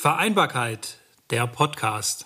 Vereinbarkeit, 0.00 0.98
der 1.30 1.48
Podcast. 1.48 2.24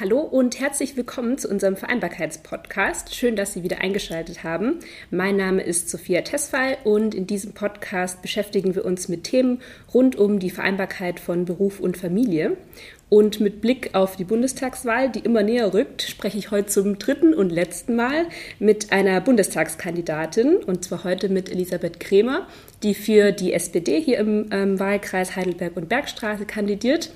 Hallo 0.00 0.20
und 0.20 0.58
herzlich 0.58 0.96
willkommen 0.96 1.36
zu 1.36 1.46
unserem 1.50 1.76
Vereinbarkeitspodcast. 1.76 3.14
Schön, 3.14 3.36
dass 3.36 3.52
Sie 3.52 3.62
wieder 3.62 3.82
eingeschaltet 3.82 4.42
haben. 4.42 4.78
Mein 5.10 5.36
Name 5.36 5.60
ist 5.60 5.90
Sophia 5.90 6.22
Tesfall 6.22 6.78
und 6.84 7.14
in 7.14 7.26
diesem 7.26 7.52
Podcast 7.52 8.22
beschäftigen 8.22 8.74
wir 8.74 8.86
uns 8.86 9.08
mit 9.08 9.24
Themen 9.24 9.60
rund 9.92 10.16
um 10.16 10.38
die 10.38 10.48
Vereinbarkeit 10.48 11.20
von 11.20 11.44
Beruf 11.44 11.80
und 11.80 11.98
Familie. 11.98 12.56
Und 13.10 13.40
mit 13.40 13.60
Blick 13.60 13.94
auf 13.94 14.16
die 14.16 14.24
Bundestagswahl, 14.24 15.10
die 15.10 15.18
immer 15.18 15.42
näher 15.42 15.74
rückt, 15.74 16.00
spreche 16.00 16.38
ich 16.38 16.50
heute 16.50 16.68
zum 16.68 16.98
dritten 16.98 17.34
und 17.34 17.50
letzten 17.50 17.94
Mal 17.94 18.24
mit 18.58 18.92
einer 18.92 19.20
Bundestagskandidatin, 19.20 20.56
und 20.64 20.82
zwar 20.82 21.04
heute 21.04 21.28
mit 21.28 21.50
Elisabeth 21.50 22.00
Kremer, 22.00 22.48
die 22.82 22.94
für 22.94 23.32
die 23.32 23.52
SPD 23.52 24.00
hier 24.00 24.16
im 24.16 24.46
ähm, 24.50 24.80
Wahlkreis 24.80 25.36
Heidelberg 25.36 25.76
und 25.76 25.90
Bergstraße 25.90 26.46
kandidiert. 26.46 27.10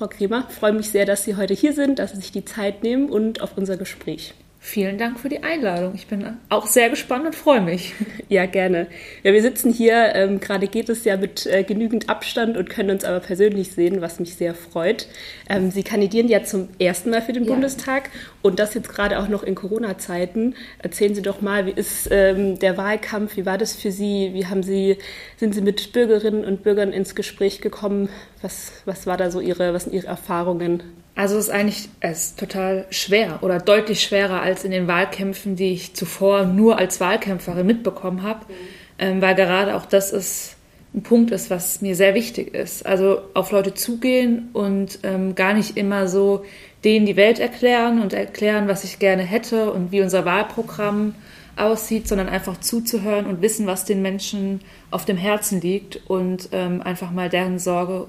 Frau 0.00 0.08
Kremer, 0.08 0.48
freue 0.48 0.72
mich 0.72 0.88
sehr, 0.88 1.04
dass 1.04 1.24
Sie 1.24 1.36
heute 1.36 1.52
hier 1.52 1.74
sind, 1.74 1.98
dass 1.98 2.12
Sie 2.12 2.16
sich 2.16 2.32
die 2.32 2.46
Zeit 2.46 2.82
nehmen 2.82 3.10
und 3.10 3.42
auf 3.42 3.58
unser 3.58 3.76
Gespräch. 3.76 4.32
Vielen 4.62 4.98
Dank 4.98 5.18
für 5.18 5.30
die 5.30 5.42
Einladung. 5.42 5.94
Ich 5.94 6.06
bin 6.06 6.36
auch 6.50 6.66
sehr 6.66 6.90
gespannt 6.90 7.24
und 7.24 7.34
freue 7.34 7.62
mich. 7.62 7.94
Ja, 8.28 8.46
gerne. 8.46 8.86
Ja, 9.24 9.32
wir 9.32 9.42
sitzen 9.42 9.72
hier, 9.72 10.14
ähm, 10.14 10.38
gerade 10.38 10.68
geht 10.68 10.88
es 10.88 11.02
ja 11.02 11.16
mit 11.16 11.46
äh, 11.46 11.64
genügend 11.64 12.08
Abstand 12.08 12.56
und 12.56 12.70
können 12.70 12.90
uns 12.90 13.04
aber 13.04 13.18
persönlich 13.18 13.72
sehen, 13.72 14.00
was 14.00 14.20
mich 14.20 14.36
sehr 14.36 14.54
freut. 14.54 15.08
Ähm, 15.48 15.72
Sie 15.72 15.82
kandidieren 15.82 16.28
ja 16.28 16.44
zum 16.44 16.68
ersten 16.78 17.10
Mal 17.10 17.22
für 17.22 17.32
den 17.32 17.42
ja. 17.42 17.50
Bundestag 17.50 18.10
und 18.42 18.60
das 18.60 18.74
jetzt 18.74 18.88
gerade 18.88 19.18
auch 19.18 19.26
noch 19.26 19.42
in 19.42 19.56
Corona-Zeiten. 19.56 20.54
Erzählen 20.78 21.16
Sie 21.16 21.22
doch 21.22 21.40
mal, 21.40 21.66
wie 21.66 21.72
ist 21.72 22.06
ähm, 22.12 22.56
der 22.60 22.76
Wahlkampf? 22.76 23.36
Wie 23.36 23.46
war 23.46 23.58
das 23.58 23.74
für 23.74 23.90
Sie? 23.90 24.30
Wie 24.32 24.46
haben 24.46 24.62
Sie, 24.62 24.98
sind 25.38 25.52
Sie 25.52 25.62
mit 25.62 25.92
Bürgerinnen 25.92 26.44
und 26.44 26.62
Bürgern 26.62 26.92
ins 26.92 27.16
Gespräch 27.16 27.60
gekommen? 27.60 28.10
Was, 28.42 28.70
was 28.84 29.08
war 29.08 29.16
da 29.16 29.32
so 29.32 29.40
Ihre, 29.40 29.74
was 29.74 29.84
sind 29.84 29.94
Ihre 29.94 30.06
Erfahrungen? 30.06 30.84
Also 31.20 31.36
es 31.36 31.48
ist 31.48 31.50
eigentlich 31.50 31.90
es 32.00 32.24
ist 32.24 32.38
total 32.38 32.86
schwer 32.88 33.40
oder 33.42 33.58
deutlich 33.58 34.00
schwerer 34.00 34.40
als 34.40 34.64
in 34.64 34.70
den 34.70 34.88
Wahlkämpfen, 34.88 35.54
die 35.54 35.74
ich 35.74 35.92
zuvor 35.92 36.46
nur 36.46 36.78
als 36.78 36.98
Wahlkämpferin 36.98 37.66
mitbekommen 37.66 38.22
habe, 38.22 38.46
mhm. 38.48 38.54
ähm, 38.98 39.20
weil 39.20 39.34
gerade 39.34 39.76
auch 39.76 39.84
das 39.84 40.12
ist 40.12 40.56
ein 40.94 41.02
Punkt 41.02 41.30
ist, 41.30 41.50
was 41.50 41.82
mir 41.82 41.94
sehr 41.94 42.14
wichtig 42.14 42.54
ist. 42.54 42.86
Also 42.86 43.20
auf 43.34 43.52
Leute 43.52 43.74
zugehen 43.74 44.48
und 44.54 45.00
ähm, 45.02 45.34
gar 45.34 45.52
nicht 45.52 45.76
immer 45.76 46.08
so 46.08 46.42
denen 46.84 47.04
die 47.04 47.16
Welt 47.16 47.38
erklären 47.38 48.00
und 48.00 48.14
erklären, 48.14 48.66
was 48.66 48.84
ich 48.84 48.98
gerne 48.98 49.22
hätte 49.22 49.74
und 49.74 49.92
wie 49.92 50.00
unser 50.00 50.24
Wahlprogramm 50.24 51.14
aussieht, 51.54 52.08
sondern 52.08 52.30
einfach 52.30 52.58
zuzuhören 52.60 53.26
und 53.26 53.42
wissen, 53.42 53.66
was 53.66 53.84
den 53.84 54.00
Menschen 54.00 54.62
auf 54.90 55.04
dem 55.04 55.18
Herzen 55.18 55.60
liegt 55.60 56.00
und 56.08 56.48
ähm, 56.52 56.80
einfach 56.80 57.10
mal 57.10 57.28
deren 57.28 57.58
Sorge 57.58 58.06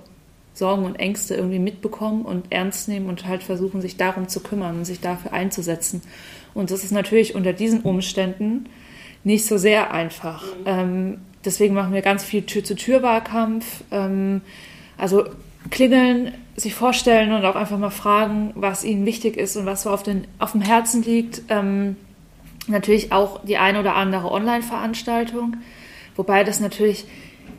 Sorgen 0.62 0.86
und 0.86 1.00
Ängste 1.00 1.34
irgendwie 1.34 1.58
mitbekommen 1.58 2.22
und 2.22 2.52
ernst 2.52 2.88
nehmen 2.88 3.08
und 3.08 3.26
halt 3.26 3.42
versuchen, 3.42 3.82
sich 3.82 3.98
darum 3.98 4.28
zu 4.28 4.42
kümmern 4.42 4.78
und 4.78 4.86
sich 4.86 5.00
dafür 5.00 5.34
einzusetzen. 5.34 6.04
Und 6.54 6.70
das 6.70 6.84
ist 6.84 6.92
natürlich 6.92 7.34
unter 7.34 7.52
diesen 7.52 7.82
Umständen 7.82 8.68
nicht 9.24 9.48
so 9.48 9.58
sehr 9.58 9.92
einfach. 9.92 10.44
Mhm. 10.44 10.64
Ähm, 10.68 11.18
deswegen 11.44 11.74
machen 11.74 11.94
wir 11.94 12.04
ganz 12.04 12.24
viel 12.24 12.44
Tür-zu-Tür-Wahlkampf. 12.44 13.84
Ähm, 13.90 14.42
also 15.00 15.26
klingeln, 15.72 16.34
sich 16.56 16.76
vorstellen 16.76 17.32
und 17.34 17.44
auch 17.44 17.56
einfach 17.56 17.80
mal 17.80 17.90
fragen, 17.90 18.52
was 18.54 18.84
ihnen 18.84 19.08
wichtig 19.08 19.38
ist 19.38 19.58
und 19.58 19.66
was 19.66 19.82
so 19.82 19.90
auf, 19.90 20.04
den, 20.04 20.28
auf 20.38 20.52
dem 20.52 20.62
Herzen 20.62 21.02
liegt. 21.02 21.42
Ähm, 21.50 21.96
natürlich 22.68 23.12
auch 23.12 23.44
die 23.44 23.58
eine 23.58 23.80
oder 23.80 23.96
andere 23.96 24.32
Online-Veranstaltung, 24.32 25.58
wobei 26.16 26.44
das 26.44 26.60
natürlich 26.60 27.06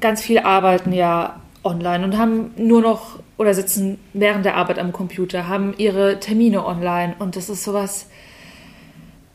ganz 0.01 0.23
viel 0.23 0.39
Arbeiten 0.39 0.93
ja 0.93 1.41
online 1.65 2.05
und 2.05 2.19
haben 2.19 2.53
nur 2.57 2.81
noch 2.81 3.19
oder 3.39 3.55
sitzen 3.55 3.99
während 4.13 4.45
der 4.45 4.57
Arbeit 4.57 4.79
am 4.79 4.93
Computer, 4.93 5.49
haben 5.49 5.75
ihre 5.77 6.21
Termine 6.21 6.65
online 6.65 7.15
und 7.19 7.37
das 7.37 7.49
ist 7.49 7.65
sowas, 7.65 8.07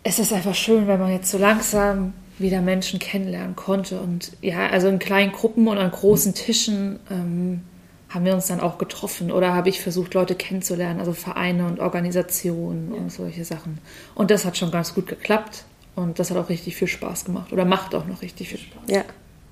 es 0.03 0.19
ist 0.19 0.33
einfach 0.33 0.55
schön, 0.55 0.87
wenn 0.87 0.99
man 0.99 1.11
jetzt 1.11 1.31
so 1.31 1.37
langsam 1.37 2.13
wieder 2.37 2.61
Menschen 2.61 2.99
kennenlernen 2.99 3.55
konnte 3.55 3.99
und 3.99 4.33
ja, 4.41 4.67
also 4.67 4.87
in 4.87 4.99
kleinen 4.99 5.31
Gruppen 5.31 5.67
und 5.67 5.77
an 5.77 5.89
großen 5.89 6.33
Tischen 6.33 6.99
ähm, 7.09 7.61
haben 8.09 8.25
wir 8.25 8.33
uns 8.33 8.47
dann 8.47 8.61
auch 8.61 8.77
getroffen 8.77 9.31
oder 9.31 9.53
habe 9.53 9.69
ich 9.69 9.81
versucht, 9.81 10.13
Leute 10.13 10.35
kennenzulernen, 10.35 10.99
also 10.99 11.13
Vereine 11.13 11.65
und 11.65 11.79
Organisationen 11.79 12.93
ja. 12.93 12.99
und 12.99 13.11
solche 13.11 13.43
Sachen. 13.43 13.79
Und 14.15 14.31
das 14.31 14.45
hat 14.45 14.57
schon 14.57 14.71
ganz 14.71 14.93
gut 14.93 15.07
geklappt 15.07 15.65
und 15.95 16.19
das 16.19 16.29
hat 16.29 16.37
auch 16.37 16.49
richtig 16.49 16.75
viel 16.75 16.87
Spaß 16.87 17.25
gemacht 17.25 17.51
oder 17.51 17.65
macht 17.65 17.95
auch 17.95 18.05
noch 18.05 18.21
richtig 18.21 18.49
viel 18.49 18.59
Spaß. 18.59 18.83
Ja. 18.87 19.03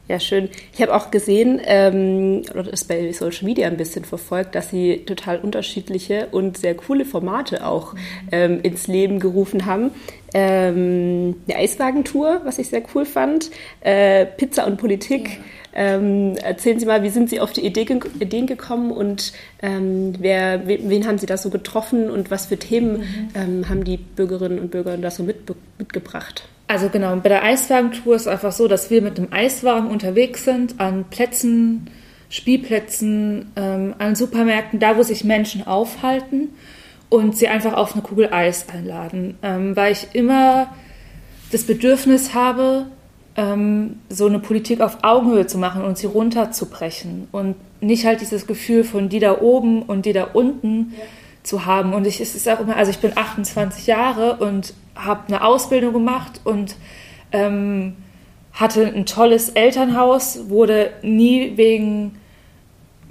Ja, 0.07 0.19
schön. 0.19 0.49
Ich 0.71 0.81
habe 0.83 0.95
auch 0.95 1.09
gesehen, 1.09 1.59
ähm, 1.65 2.43
oder 2.51 2.63
das 2.63 2.83
bei 2.83 3.11
Social 3.11 3.45
Media 3.45 3.67
ein 3.67 3.77
bisschen 3.77 4.05
verfolgt, 4.05 4.53
dass 4.53 4.69
sie 4.69 5.03
total 5.05 5.39
unterschiedliche 5.39 6.27
und 6.31 6.57
sehr 6.57 6.75
coole 6.75 7.05
Formate 7.05 7.65
auch 7.65 7.95
ähm, 8.31 8.59
ins 8.61 8.85
Leben 8.85 9.19
gerufen 9.19 9.65
haben. 9.65 9.89
Ähm, 10.33 11.37
eine 11.47 11.57
Eiswagentour, 11.57 12.41
was 12.43 12.59
ich 12.59 12.69
sehr 12.69 12.83
cool 12.93 13.05
fand, 13.05 13.49
äh, 13.81 14.25
Pizza 14.27 14.67
und 14.67 14.77
Politik. 14.77 15.29
Ja. 15.29 15.35
Ähm, 15.77 16.37
erzählen 16.37 16.79
Sie 16.79 16.85
mal, 16.85 17.03
wie 17.03 17.09
sind 17.09 17.29
Sie 17.29 17.39
auf 17.39 17.51
die 17.51 17.65
Idee, 17.65 17.85
Ideen 18.19 18.47
gekommen 18.47 18.91
und 18.91 19.33
ähm, 19.61 20.13
wer, 20.19 20.67
wen 20.67 21.05
haben 21.05 21.17
Sie 21.17 21.25
da 21.25 21.35
so 21.35 21.49
getroffen 21.49 22.09
und 22.09 22.31
was 22.31 22.45
für 22.45 22.57
Themen 22.57 22.99
mhm. 22.99 23.29
ähm, 23.35 23.69
haben 23.69 23.83
die 23.83 23.97
Bürgerinnen 23.97 24.59
und 24.59 24.71
Bürger 24.71 24.97
da 24.97 25.11
so 25.11 25.23
mit, 25.23 25.37
mitgebracht? 25.77 26.47
Also 26.67 26.89
genau, 26.89 27.15
bei 27.17 27.29
der 27.29 27.43
Eiswagentour 27.43 28.15
ist 28.15 28.23
es 28.23 28.27
einfach 28.27 28.51
so, 28.51 28.67
dass 28.67 28.89
wir 28.89 29.01
mit 29.01 29.17
dem 29.17 29.31
Eiswagen 29.31 29.87
unterwegs 29.87 30.45
sind 30.45 30.79
an 30.79 31.05
Plätzen, 31.09 31.91
Spielplätzen, 32.29 33.51
ähm, 33.55 33.93
an 33.99 34.15
Supermärkten, 34.15 34.79
da 34.79 34.97
wo 34.97 35.03
sich 35.03 35.23
Menschen 35.23 35.67
aufhalten 35.67 36.49
und 37.09 37.37
sie 37.37 37.47
einfach 37.47 37.73
auf 37.73 37.93
eine 37.93 38.01
Kugel 38.01 38.33
Eis 38.33 38.67
einladen, 38.69 39.37
ähm, 39.43 39.75
weil 39.75 39.91
ich 39.91 40.07
immer 40.13 40.73
das 41.51 41.63
Bedürfnis 41.63 42.33
habe, 42.33 42.87
ähm, 43.37 43.99
so 44.09 44.25
eine 44.25 44.39
Politik 44.39 44.81
auf 44.81 44.99
Augenhöhe 45.03 45.45
zu 45.45 45.59
machen 45.59 45.83
und 45.83 45.99
sie 45.99 46.07
runterzubrechen 46.07 47.27
und 47.31 47.55
nicht 47.79 48.05
halt 48.05 48.21
dieses 48.21 48.47
Gefühl 48.47 48.83
von 48.83 49.09
die 49.09 49.19
da 49.19 49.39
oben 49.39 49.83
und 49.83 50.05
die 50.05 50.13
da 50.13 50.23
unten 50.23 50.93
ja. 50.97 51.03
Zu 51.45 51.65
haben. 51.65 51.93
Und 51.93 52.07
ich, 52.07 52.19
es 52.19 52.35
ist 52.35 52.47
auch 52.49 52.59
immer, 52.59 52.75
also 52.75 52.91
ich 52.91 52.99
bin 52.99 53.11
28 53.15 53.87
Jahre 53.87 54.37
und 54.37 54.73
habe 54.95 55.27
eine 55.27 55.43
Ausbildung 55.43 55.93
gemacht 55.93 56.41
und 56.43 56.75
ähm, 57.31 57.95
hatte 58.53 58.85
ein 58.85 59.05
tolles 59.05 59.49
Elternhaus, 59.49 60.49
wurde 60.49 60.93
nie 61.01 61.57
wegen 61.57 62.19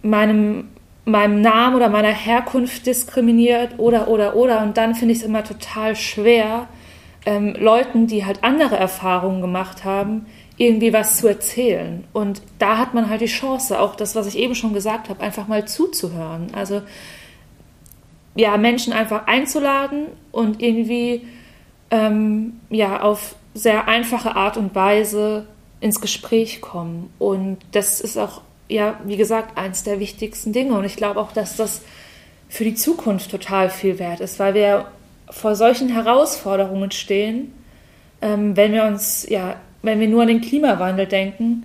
meinem, 0.02 0.68
meinem 1.04 1.40
Namen 1.40 1.76
oder 1.76 1.88
meiner 1.88 2.12
Herkunft 2.12 2.86
diskriminiert 2.86 3.78
oder, 3.78 4.08
oder, 4.08 4.36
oder. 4.36 4.62
Und 4.62 4.76
dann 4.76 4.94
finde 4.94 5.12
ich 5.12 5.20
es 5.20 5.24
immer 5.24 5.44
total 5.44 5.96
schwer, 5.96 6.68
ähm, 7.26 7.54
Leuten, 7.58 8.06
die 8.06 8.24
halt 8.24 8.42
andere 8.42 8.76
Erfahrungen 8.76 9.40
gemacht 9.40 9.84
haben, 9.84 10.26
irgendwie 10.56 10.92
was 10.92 11.18
zu 11.18 11.28
erzählen. 11.28 12.04
Und 12.12 12.42
da 12.58 12.78
hat 12.78 12.94
man 12.94 13.08
halt 13.08 13.20
die 13.20 13.26
Chance, 13.26 13.80
auch 13.80 13.96
das, 13.96 14.14
was 14.14 14.26
ich 14.26 14.38
eben 14.38 14.54
schon 14.54 14.72
gesagt 14.72 15.08
habe, 15.08 15.22
einfach 15.22 15.48
mal 15.48 15.66
zuzuhören. 15.66 16.48
Also 16.54 16.82
ja, 18.34 18.56
Menschen 18.56 18.92
einfach 18.92 19.26
einzuladen 19.26 20.06
und 20.32 20.62
irgendwie 20.62 21.22
ähm, 21.90 22.60
ja 22.70 23.00
auf 23.00 23.36
sehr 23.54 23.86
einfache 23.86 24.34
Art 24.34 24.56
und 24.56 24.74
Weise 24.74 25.46
ins 25.80 26.00
Gespräch 26.00 26.60
kommen. 26.60 27.12
Und 27.18 27.58
das 27.72 28.00
ist 28.00 28.18
auch, 28.18 28.40
ja, 28.68 28.98
wie 29.04 29.16
gesagt, 29.16 29.56
eins 29.56 29.84
der 29.84 30.00
wichtigsten 30.00 30.52
Dinge. 30.52 30.74
Und 30.74 30.84
ich 30.84 30.96
glaube 30.96 31.20
auch, 31.20 31.32
dass 31.32 31.56
das 31.56 31.82
für 32.48 32.64
die 32.64 32.74
Zukunft 32.74 33.30
total 33.30 33.70
viel 33.70 33.98
wert 33.98 34.20
ist, 34.20 34.38
weil 34.38 34.54
wir 34.54 34.86
vor 35.30 35.54
solchen 35.54 35.88
Herausforderungen 35.88 36.90
stehen, 36.90 37.52
ähm, 38.20 38.56
wenn 38.56 38.72
wir 38.72 38.84
uns, 38.84 39.26
ja, 39.28 39.56
wenn 39.82 40.00
wir 40.00 40.08
nur 40.08 40.22
an 40.22 40.28
den 40.28 40.40
Klimawandel 40.40 41.06
denken, 41.06 41.62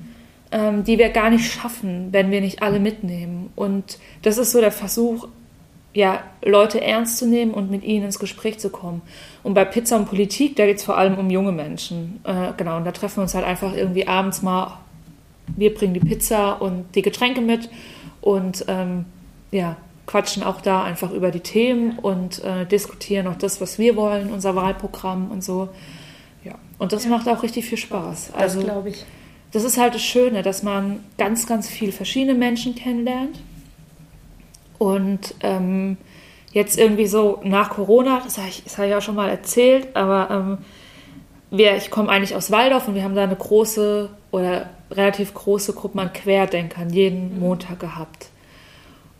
ähm, 0.52 0.84
die 0.84 0.98
wir 0.98 1.10
gar 1.10 1.30
nicht 1.30 1.52
schaffen, 1.52 2.10
wenn 2.12 2.32
wir 2.32 2.42
nicht 2.42 2.62
alle 2.62 2.80
mitnehmen. 2.80 3.52
Und 3.56 4.00
das 4.24 4.38
ist 4.38 4.52
so 4.52 4.60
der 4.60 4.72
Versuch, 4.72 5.28
ja, 5.94 6.24
Leute 6.44 6.82
ernst 6.82 7.18
zu 7.18 7.28
nehmen 7.28 7.52
und 7.52 7.72
mit 7.72 7.84
ihnen 7.84 8.06
ins 8.06 8.20
Gespräch 8.20 8.60
zu 8.60 8.70
kommen. 8.70 9.02
Und 9.44 9.54
bei 9.54 9.66
Pizza 9.66 9.98
und 9.98 10.06
Politik, 10.06 10.56
da 10.56 10.66
geht 10.66 10.78
es 10.78 10.84
vor 10.84 10.98
allem 10.98 11.18
um 11.18 11.30
junge 11.30 11.52
Menschen. 11.52 12.22
Äh, 12.24 12.54
genau, 12.58 12.78
und 12.78 12.86
da 12.86 12.92
treffen 12.92 13.18
wir 13.18 13.24
uns 13.24 13.34
halt 13.34 13.46
einfach 13.46 13.76
irgendwie 13.76 14.08
abends 14.08 14.42
mal, 14.42 14.78
wir 15.58 15.74
bringen 15.74 15.96
die 15.96 16.00
Pizza 16.00 16.62
und 16.62 16.86
die 16.96 17.02
Getränke 17.02 17.42
mit 17.42 17.70
und 18.22 18.66
ähm, 18.68 19.06
ja, 19.52 19.78
quatschen 20.06 20.44
auch 20.44 20.62
da 20.62 20.84
einfach 20.84 21.12
über 21.12 21.32
die 21.32 21.40
Themen 21.40 21.98
und 21.98 22.44
äh, 22.44 22.66
diskutieren 22.66 23.26
auch 23.28 23.36
das, 23.36 23.60
was 23.60 23.80
wir 23.80 23.96
wollen, 23.96 24.32
unser 24.32 24.56
Wahlprogramm 24.56 25.32
und 25.32 25.44
so. 25.44 25.70
Ja, 26.44 26.54
und 26.78 26.94
das 26.94 27.06
ja. 27.06 27.10
macht 27.10 27.28
auch 27.28 27.42
richtig 27.42 27.66
viel 27.66 27.80
Spaß. 27.80 28.34
Also, 28.34 28.60
das 28.60 28.66
glaube 28.66 28.90
ich. 28.90 29.06
Das 29.52 29.64
ist 29.64 29.80
halt 29.80 29.96
das 29.96 30.04
Schöne, 30.04 30.44
dass 30.44 30.62
man 30.62 31.00
ganz, 31.18 31.48
ganz 31.48 31.68
viel 31.68 31.92
verschiedene 31.92 32.36
Menschen 32.36 32.76
kennenlernt 32.76 33.40
und 34.80 35.36
ähm, 35.42 35.98
jetzt 36.52 36.80
irgendwie 36.80 37.06
so 37.06 37.40
nach 37.44 37.70
Corona, 37.70 38.22
das 38.24 38.40
habe 38.40 38.48
ich, 38.50 38.64
hab 38.76 38.86
ich 38.86 38.96
auch 38.96 39.02
schon 39.02 39.16
mal 39.16 39.30
erzählt, 39.30 39.96
aber 39.96 40.30
ähm, 40.32 40.58
wir, 41.52 41.76
ich 41.76 41.92
komme 41.92 42.10
eigentlich 42.10 42.36
aus 42.36 42.50
Waldorf 42.50 42.88
und 42.88 42.96
wir 42.96 43.04
haben 43.04 43.16
da 43.16 43.24
eine 43.24 43.36
große 43.36 44.10
oder 44.32 44.70
relativ 44.90 45.34
große 45.34 45.74
Gruppe 45.74 46.00
an 46.00 46.14
Querdenkern 46.14 46.90
jeden 46.90 47.40
Montag 47.40 47.80
gehabt. 47.80 48.30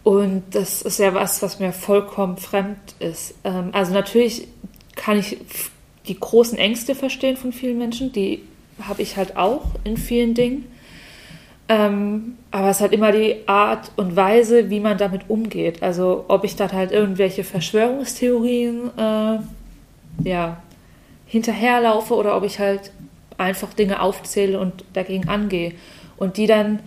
Und 0.04 0.44
das 0.52 0.82
ist 0.82 0.98
ja 0.98 1.14
was, 1.14 1.42
was 1.42 1.60
mir 1.60 1.72
vollkommen 1.72 2.38
fremd 2.38 2.80
ist. 3.00 3.36
Ähm, 3.44 3.70
also 3.74 3.94
natürlich 3.94 4.48
kann 4.96 5.20
ich 5.20 5.38
die 6.08 6.20
großen 6.20 6.58
Ängste 6.58 6.96
verstehen 6.96 7.38
von 7.38 7.54
vielen 7.54 7.78
Menschen, 7.78 8.12
die 8.12 8.42
habe 8.82 9.02
ich 9.02 9.18
halt 9.18 9.36
auch 9.38 9.66
in 9.84 9.98
vielen 9.98 10.34
Dingen. 10.34 10.66
Ähm, 11.70 12.36
aber 12.50 12.70
es 12.70 12.78
ist 12.78 12.82
halt 12.82 12.94
immer 12.94 13.12
die 13.12 13.48
Art 13.48 13.92
und 13.96 14.16
Weise, 14.16 14.72
wie 14.72 14.80
man 14.80 14.98
damit 14.98 15.30
umgeht. 15.30 15.84
Also 15.84 16.26
ob 16.28 16.44
ich 16.44 16.56
dann 16.56 16.72
halt 16.72 16.92
irgendwelche 16.92 17.44
Verschwörungstheorien 17.44 18.90
äh, 18.98 20.28
ja, 20.28 20.58
hinterherlaufe 21.28 22.16
oder 22.16 22.36
ob 22.36 22.44
ich 22.44 22.58
halt 22.58 22.92
einfach 23.38 23.74
Dinge 23.74 24.02
aufzähle 24.02 24.60
und 24.60 24.84
dagegen 24.94 25.30
angehe. 25.30 25.74
Und 26.18 26.38
die 26.38 26.48
dann 26.48 26.80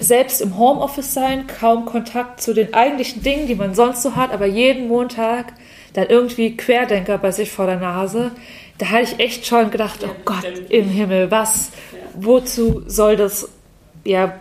selbst 0.00 0.40
im 0.40 0.58
Homeoffice 0.58 1.12
sein, 1.12 1.46
kaum 1.46 1.84
Kontakt 1.84 2.40
zu 2.40 2.54
den 2.54 2.72
eigentlichen 2.72 3.22
Dingen, 3.22 3.46
die 3.46 3.54
man 3.54 3.74
sonst 3.74 4.02
so 4.02 4.16
hat, 4.16 4.32
aber 4.32 4.46
jeden 4.46 4.88
Montag 4.88 5.52
dann 5.92 6.08
irgendwie 6.08 6.56
Querdenker 6.56 7.18
bei 7.18 7.30
sich 7.30 7.50
vor 7.50 7.66
der 7.66 7.78
Nase. 7.78 8.32
Da 8.78 8.86
hatte 8.86 9.04
ich 9.04 9.20
echt 9.20 9.46
schon 9.46 9.70
gedacht, 9.70 10.00
oh 10.02 10.16
Gott 10.24 10.44
im 10.70 10.88
Himmel, 10.88 11.30
was, 11.30 11.70
wozu 12.14 12.82
soll 12.86 13.16
das 13.16 13.48
ja, 14.04 14.34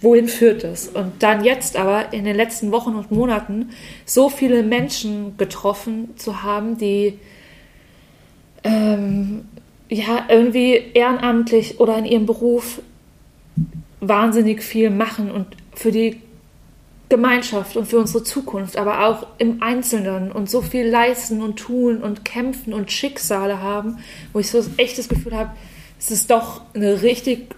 wohin 0.00 0.28
führt 0.28 0.64
es? 0.64 0.88
Und 0.88 1.22
dann 1.22 1.44
jetzt 1.44 1.76
aber 1.76 2.12
in 2.12 2.24
den 2.24 2.36
letzten 2.36 2.70
Wochen 2.72 2.94
und 2.94 3.10
Monaten 3.10 3.70
so 4.04 4.28
viele 4.28 4.62
Menschen 4.62 5.36
getroffen 5.36 6.10
zu 6.16 6.42
haben, 6.42 6.76
die 6.76 7.18
ähm, 8.62 9.46
ja 9.88 10.26
irgendwie 10.28 10.74
ehrenamtlich 10.94 11.80
oder 11.80 11.98
in 11.98 12.04
ihrem 12.04 12.26
Beruf 12.26 12.80
wahnsinnig 14.00 14.62
viel 14.62 14.90
machen 14.90 15.30
und 15.30 15.46
für 15.74 15.90
die 15.90 16.20
Gemeinschaft 17.08 17.76
und 17.76 17.86
für 17.86 17.98
unsere 17.98 18.24
Zukunft, 18.24 18.76
aber 18.76 19.06
auch 19.06 19.26
im 19.38 19.62
Einzelnen 19.62 20.32
und 20.32 20.50
so 20.50 20.62
viel 20.62 20.86
leisten 20.86 21.42
und 21.42 21.56
tun 21.56 22.02
und 22.02 22.24
kämpfen 22.24 22.72
und 22.72 22.90
Schicksale 22.90 23.60
haben, 23.60 23.98
wo 24.32 24.38
ich 24.38 24.50
so 24.50 24.64
echt 24.78 24.98
das 24.98 25.08
Gefühl 25.08 25.36
habe, 25.36 25.50
es 25.98 26.10
ist 26.10 26.30
doch 26.30 26.62
eine 26.74 27.02
richtig 27.02 27.54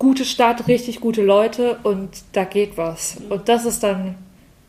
gute 0.00 0.24
Stadt, 0.24 0.66
richtig 0.66 1.00
gute 1.00 1.22
Leute 1.22 1.78
und 1.84 2.08
da 2.32 2.42
geht 2.42 2.76
was. 2.76 3.18
Und 3.28 3.48
das 3.48 3.64
ist 3.64 3.84
dann, 3.84 4.16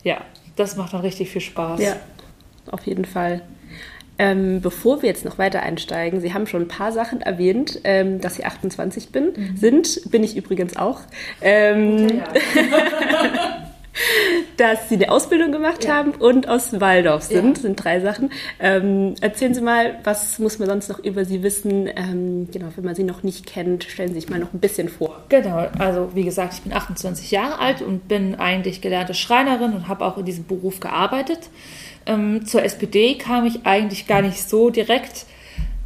ja, 0.04 0.18
das 0.54 0.76
macht 0.76 0.92
dann 0.92 1.00
richtig 1.00 1.30
viel 1.30 1.40
Spaß. 1.40 1.80
Ja, 1.80 1.96
auf 2.70 2.86
jeden 2.86 3.06
Fall. 3.06 3.42
Ähm, 4.18 4.60
bevor 4.60 5.02
wir 5.02 5.08
jetzt 5.08 5.24
noch 5.24 5.38
weiter 5.38 5.62
einsteigen, 5.62 6.20
Sie 6.20 6.34
haben 6.34 6.46
schon 6.46 6.62
ein 6.62 6.68
paar 6.68 6.92
Sachen 6.92 7.22
erwähnt, 7.22 7.80
ähm, 7.82 8.20
dass 8.20 8.36
Sie 8.36 8.44
28 8.44 9.08
bin, 9.08 9.32
mhm. 9.34 9.56
sind. 9.56 10.10
Bin 10.10 10.22
ich 10.22 10.36
übrigens 10.36 10.76
auch. 10.76 11.00
Ähm, 11.40 12.08
ja, 12.08 12.24
ja. 12.54 13.58
dass 14.56 14.88
Sie 14.88 14.96
eine 14.96 15.10
Ausbildung 15.10 15.52
gemacht 15.52 15.84
ja. 15.84 15.94
haben 15.94 16.12
und 16.12 16.48
aus 16.48 16.80
Waldorf 16.80 17.22
sind. 17.24 17.56
Ja. 17.58 17.62
sind 17.62 17.82
drei 17.82 18.00
Sachen. 18.00 18.30
Ähm, 18.60 19.14
erzählen 19.20 19.54
Sie 19.54 19.60
mal, 19.60 19.98
was 20.04 20.38
muss 20.38 20.58
man 20.58 20.68
sonst 20.68 20.88
noch 20.88 20.98
über 20.98 21.24
Sie 21.24 21.42
wissen? 21.42 21.88
Ähm, 21.94 22.48
genau, 22.50 22.68
wenn 22.76 22.84
man 22.84 22.94
Sie 22.94 23.04
noch 23.04 23.22
nicht 23.22 23.46
kennt, 23.46 23.84
stellen 23.84 24.10
Sie 24.10 24.20
sich 24.20 24.28
mal 24.28 24.38
noch 24.38 24.52
ein 24.52 24.60
bisschen 24.60 24.88
vor. 24.88 25.22
Genau, 25.28 25.68
also 25.78 26.10
wie 26.14 26.24
gesagt, 26.24 26.54
ich 26.54 26.62
bin 26.62 26.72
28 26.72 27.30
Jahre 27.30 27.58
alt 27.58 27.82
und 27.82 28.08
bin 28.08 28.34
eigentlich 28.36 28.80
gelernte 28.80 29.14
Schreinerin 29.14 29.72
und 29.72 29.88
habe 29.88 30.04
auch 30.04 30.18
in 30.18 30.24
diesem 30.24 30.46
Beruf 30.46 30.80
gearbeitet. 30.80 31.50
Ähm, 32.06 32.46
zur 32.46 32.62
SPD 32.62 33.16
kam 33.16 33.46
ich 33.46 33.64
eigentlich 33.64 34.06
gar 34.06 34.22
nicht 34.22 34.48
so 34.48 34.70
direkt. 34.70 35.26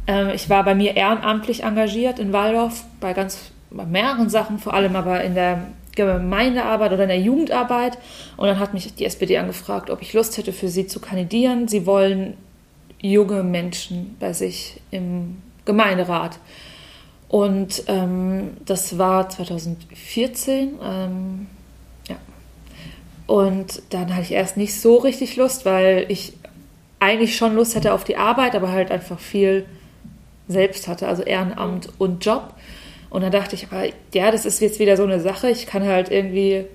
Ähm, 0.07 0.29
ich 0.33 0.49
war 0.49 0.63
bei 0.63 0.75
mir 0.75 0.95
ehrenamtlich 0.95 1.63
engagiert 1.63 2.19
in 2.19 2.33
Waldorf 2.33 2.83
bei 2.99 3.13
ganz 3.13 3.51
bei 3.69 3.85
mehreren 3.85 4.29
Sachen, 4.29 4.59
vor 4.59 4.73
allem 4.73 4.95
aber 4.95 5.23
in 5.23 5.35
der 5.35 5.67
Gemeindearbeit 5.97 6.93
oder 6.93 7.03
in 7.03 7.09
der 7.09 7.19
Jugendarbeit. 7.19 7.97
Und 8.37 8.47
dann 8.47 8.59
hat 8.59 8.73
mich 8.73 8.93
die 8.95 9.05
SPD 9.05 9.37
angefragt, 9.37 9.89
ob 9.89 10.01
ich 10.01 10.13
Lust 10.13 10.37
hätte, 10.37 10.53
für 10.53 10.69
sie 10.69 10.87
zu 10.87 11.01
kandidieren. 11.01 11.67
Sie 11.67 11.85
wollen 11.85 12.37
junge 13.01 13.43
Menschen 13.43 14.15
bei 14.19 14.31
sich 14.31 14.79
im 14.91 15.41
Gemeinderat. 15.65 16.39
Und 17.27 17.83
ähm, 17.87 18.51
das 18.65 18.97
war 18.97 19.27
2014. 19.27 20.75
Ähm. 20.81 21.47
Und 23.27 23.81
dann 23.89 24.13
hatte 24.13 24.23
ich 24.23 24.31
erst 24.31 24.55
nicht 24.55 24.79
so 24.79 24.95
richtig 24.95 25.35
Lust, 25.35 25.65
weil 25.65 26.05
ich 26.07 26.33
eigentlich 26.99 27.35
schon 27.35 27.55
Lust 27.55 27.75
hatte 27.75 27.93
auf 27.93 28.05
die 28.05 28.15
Arbeit, 28.15 28.55
aber 28.55 28.71
halt 28.71 28.89
einfach 28.89 29.19
viel 29.19 29.65
selbst 30.47 30.87
hatte, 30.87 31.07
also 31.07 31.23
Ehrenamt 31.23 31.89
und 31.99 32.25
Job. 32.25 32.53
Und 33.09 33.21
dann 33.21 33.31
dachte 33.31 33.55
ich, 33.55 33.67
ja, 34.13 34.31
das 34.31 34.45
ist 34.45 34.59
jetzt 34.59 34.79
wieder 34.79 34.97
so 34.97 35.03
eine 35.03 35.19
Sache. 35.19 35.49
Ich 35.49 35.65
kann 35.65 35.85
halt 35.85 36.11
irgendwie 36.11 36.65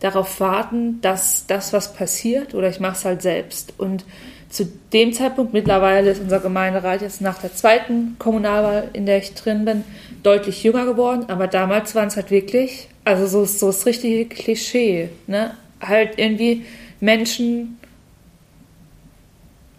darauf 0.00 0.40
warten, 0.40 1.00
dass 1.00 1.46
das 1.46 1.72
was 1.72 1.94
passiert 1.94 2.54
oder 2.54 2.68
ich 2.68 2.80
mache 2.80 2.96
es 2.96 3.04
halt 3.04 3.22
selbst. 3.22 3.74
Und 3.78 4.04
zu 4.48 4.66
dem 4.92 5.12
Zeitpunkt, 5.12 5.52
mittlerweile 5.52 6.10
ist 6.10 6.20
unser 6.20 6.40
Gemeinderat 6.40 7.00
jetzt 7.00 7.20
nach 7.20 7.38
der 7.38 7.54
zweiten 7.54 8.16
Kommunalwahl, 8.18 8.90
in 8.92 9.06
der 9.06 9.18
ich 9.18 9.34
drin 9.34 9.64
bin, 9.64 9.84
deutlich 10.22 10.62
jünger 10.64 10.84
geworden. 10.84 11.24
Aber 11.28 11.46
damals 11.46 11.94
waren 11.94 12.08
es 12.08 12.16
halt 12.16 12.30
wirklich, 12.30 12.88
also 13.04 13.26
so, 13.26 13.44
so 13.44 13.68
das 13.68 13.86
richtige 13.86 14.26
Klischee. 14.26 15.08
Ne? 15.26 15.56
Halt 15.80 16.18
irgendwie 16.18 16.66
Menschen, 17.00 17.78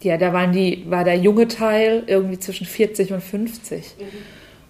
ja, 0.01 0.17
da 0.17 0.31
waren 0.31 0.53
die, 0.53 0.85
war 0.87 1.03
der 1.03 1.17
junge 1.17 1.49
Teil 1.49 2.03
irgendwie 2.07 2.39
zwischen 2.39 2.65
40 2.65 3.11
und 3.11 3.21
50. 3.21 3.83
Mhm. 3.99 4.05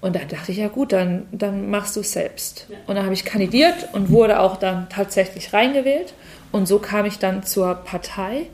Und 0.03 0.17
da 0.17 0.19
dachte 0.19 0.51
ich, 0.51 0.57
ja 0.57 0.67
gut, 0.67 0.91
dann, 0.91 1.27
dann 1.31 1.69
machst 1.69 1.95
du 1.95 2.01
es 2.01 2.11
selbst. 2.11 2.67
Ja. 2.67 2.75
Und 2.87 2.95
dann 2.95 3.05
habe 3.05 3.13
ich 3.13 3.23
kandidiert 3.23 3.87
und 3.93 4.09
wurde 4.09 4.41
auch 4.41 4.57
dann 4.57 4.89
tatsächlich 4.89 5.53
reingewählt. 5.53 6.13
Und 6.51 6.67
so 6.67 6.79
kam 6.79 7.05
ich 7.05 7.19
dann 7.19 7.43
zur 7.43 7.75
Partei. 7.75 8.47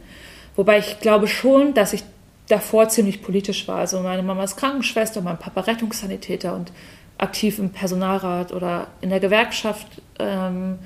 Wobei 0.56 0.78
ich 0.78 1.00
glaube 1.00 1.28
schon, 1.28 1.74
dass 1.74 1.94
ich 1.94 2.04
davor 2.50 2.90
ziemlich 2.90 3.24
politisch 3.24 3.68
war. 3.68 3.80
Also 3.80 4.00
meine 4.01 4.22
Mama 4.22 4.44
ist 4.44 4.57
Krankenschwester, 4.57 5.22
mein 5.22 5.40
Papa 5.40 5.62
Rettungssanitäter 5.62 6.54
und 6.54 6.72
aktiv 7.18 7.57
im 7.57 7.72
Personalrat 7.72 8.51
oder 8.51 8.86
in 9.01 9.10
der 9.10 9.19
Gewerkschaft. 9.19 9.88
Ähm, 10.19 10.78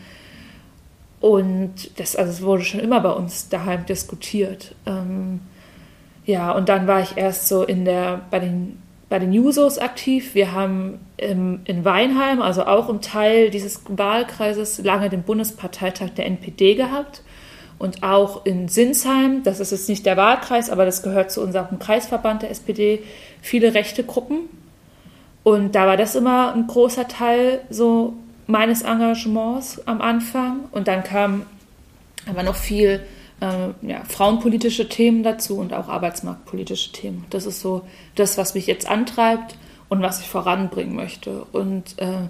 und 1.20 2.00
das, 2.00 2.16
also 2.16 2.32
es 2.32 2.42
wurde 2.42 2.64
schon 2.64 2.80
immer 2.80 3.02
bei 3.02 3.12
uns 3.12 3.50
daheim 3.50 3.86
diskutiert. 3.86 4.76
Ähm, 4.86 5.42
ja, 6.26 6.54
und 6.54 6.70
dann 6.70 6.88
war 6.88 7.02
ich 7.02 7.18
erst 7.18 7.50
so 7.50 7.64
in 7.64 7.84
der, 7.84 8.22
bei 8.32 8.40
den 8.40 8.82
bei 9.14 9.20
den 9.20 9.32
Jusos 9.32 9.78
aktiv. 9.78 10.34
Wir 10.34 10.54
haben 10.54 10.98
im, 11.18 11.60
in 11.66 11.86
Weinheim, 11.86 12.42
also 12.42 12.66
auch 12.66 12.90
im 12.90 13.00
Teil 13.00 13.52
dieses 13.52 13.82
Wahlkreises, 13.88 14.80
lange 14.80 15.12
den 15.12 15.22
Bundesparteitag 15.22 16.16
der 16.18 16.26
NPD 16.26 16.74
gehabt. 16.74 17.22
Und 17.78 18.02
auch 18.02 18.44
in 18.44 18.70
Sinsheim, 18.70 19.44
das 19.44 19.60
ist 19.60 19.72
jetzt 19.72 19.88
nicht 19.88 20.08
der 20.08 20.18
Wahlkreis, 20.18 20.72
aber 20.72 20.84
das 20.84 21.04
gehört 21.04 21.32
zu 21.32 21.44
unserem 21.44 21.78
Kreisverband 21.78 22.42
der 22.42 22.50
SPD, 22.50 23.04
viele 23.40 23.76
rechte 23.76 24.04
Gruppen. 24.04 24.50
Und 25.44 25.76
da 25.76 25.86
war 25.86 25.96
das 25.96 26.16
immer 26.16 26.52
ein 26.52 26.66
großer 26.66 27.08
Teil 27.08 27.62
so 27.70 28.16
meines 28.48 28.82
Engagements 28.82 29.80
am 29.86 30.02
Anfang. 30.02 30.62
Und 30.72 30.88
dann 30.88 31.04
kam 31.04 31.46
aber 32.28 32.42
noch 32.42 32.56
viel 32.56 33.02
äh, 33.44 33.88
ja, 33.88 34.04
frauenpolitische 34.08 34.88
Themen 34.88 35.24
dazu 35.24 35.58
und 35.58 35.74
auch 35.74 35.90
arbeitsmarktpolitische 35.90 36.94
Themen. 36.94 37.26
Das 37.30 37.46
ist 37.46 37.60
so 37.60 37.82
das, 38.16 38.38
was 38.38 38.54
mich 38.54 38.68
jetzt 38.68 38.88
antreibt 38.90 39.58
und 39.90 40.02
was 40.02 40.22
ich 40.22 40.28
voranbringen 40.28 40.96
möchte. 40.96 41.46
Und 41.52 42.00
äh, 42.00 42.28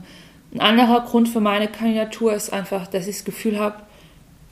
ein 0.53 0.59
anderer 0.59 1.01
Grund 1.01 1.29
für 1.29 1.39
meine 1.39 1.67
Kandidatur 1.67 2.33
ist 2.33 2.51
einfach, 2.51 2.87
dass 2.87 3.07
ich 3.07 3.17
das 3.17 3.25
Gefühl 3.25 3.59
habe, 3.59 3.75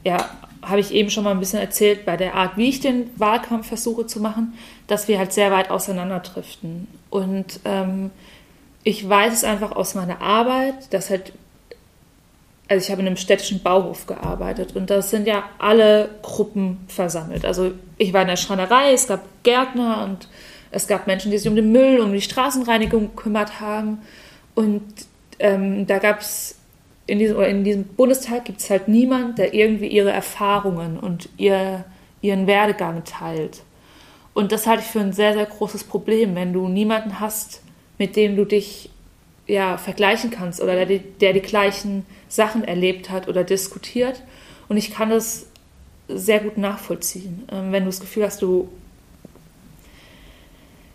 ja, 0.03 0.29
habe 0.61 0.79
ich 0.79 0.93
eben 0.93 1.09
schon 1.09 1.23
mal 1.23 1.31
ein 1.31 1.39
bisschen 1.39 1.59
erzählt, 1.59 2.05
bei 2.05 2.17
der 2.17 2.35
Art, 2.35 2.57
wie 2.57 2.69
ich 2.69 2.79
den 2.79 3.09
Wahlkampf 3.15 3.67
versuche 3.67 4.05
zu 4.05 4.19
machen, 4.19 4.53
dass 4.85 5.07
wir 5.07 5.17
halt 5.17 5.33
sehr 5.33 5.51
weit 5.51 5.71
auseinanderdriften. 5.71 6.87
Und 7.09 7.59
ähm, 7.65 8.11
ich 8.83 9.07
weiß 9.07 9.33
es 9.33 9.43
einfach 9.43 9.71
aus 9.71 9.95
meiner 9.95 10.21
Arbeit, 10.21 10.93
dass 10.93 11.09
halt 11.09 11.33
also 12.71 12.85
ich 12.85 12.89
habe 12.89 13.01
in 13.01 13.07
einem 13.07 13.17
städtischen 13.17 13.61
Bauhof 13.61 14.07
gearbeitet 14.07 14.77
und 14.77 14.89
da 14.89 15.01
sind 15.01 15.27
ja 15.27 15.43
alle 15.59 16.09
Gruppen 16.21 16.85
versammelt. 16.87 17.43
Also 17.43 17.73
ich 17.97 18.13
war 18.13 18.21
in 18.21 18.29
der 18.29 18.37
Schreinerei, 18.37 18.93
es 18.93 19.07
gab 19.07 19.25
Gärtner 19.43 20.05
und 20.05 20.29
es 20.71 20.87
gab 20.87 21.05
Menschen, 21.05 21.31
die 21.31 21.37
sich 21.37 21.49
um 21.49 21.57
den 21.57 21.73
Müll, 21.73 21.99
um 21.99 22.13
die 22.13 22.21
Straßenreinigung 22.21 23.13
gekümmert 23.13 23.59
haben. 23.59 23.97
Und 24.55 24.83
ähm, 25.39 25.85
da 25.85 25.97
gab 25.97 26.21
es 26.21 26.59
in 27.07 27.19
diesem, 27.19 27.41
in 27.41 27.65
diesem 27.65 27.83
Bundestag 27.83 28.45
gibt 28.45 28.61
es 28.61 28.69
halt 28.69 28.87
niemand, 28.87 29.37
der 29.37 29.53
irgendwie 29.53 29.87
ihre 29.87 30.11
Erfahrungen 30.11 30.97
und 30.97 31.27
ihr, 31.35 31.83
ihren 32.21 32.47
Werdegang 32.47 33.03
teilt. 33.03 33.63
Und 34.33 34.53
das 34.53 34.65
halte 34.65 34.83
ich 34.83 34.87
für 34.87 35.01
ein 35.01 35.11
sehr, 35.11 35.33
sehr 35.33 35.45
großes 35.45 35.83
Problem, 35.83 36.35
wenn 36.35 36.53
du 36.53 36.69
niemanden 36.69 37.19
hast, 37.19 37.63
mit 37.97 38.15
dem 38.15 38.37
du 38.37 38.45
dich 38.45 38.90
ja, 39.51 39.77
vergleichen 39.77 40.31
kannst 40.31 40.61
oder 40.61 40.85
der, 40.85 40.99
der 40.99 41.33
die 41.33 41.41
gleichen 41.41 42.05
Sachen 42.29 42.63
erlebt 42.63 43.09
hat 43.09 43.27
oder 43.27 43.43
diskutiert. 43.43 44.23
Und 44.69 44.77
ich 44.77 44.91
kann 44.91 45.09
das 45.09 45.47
sehr 46.07 46.39
gut 46.39 46.57
nachvollziehen, 46.57 47.43
ähm, 47.51 47.71
wenn 47.71 47.83
du 47.83 47.89
das 47.89 47.99
Gefühl 47.99 48.23
hast, 48.23 48.41
du 48.41 48.69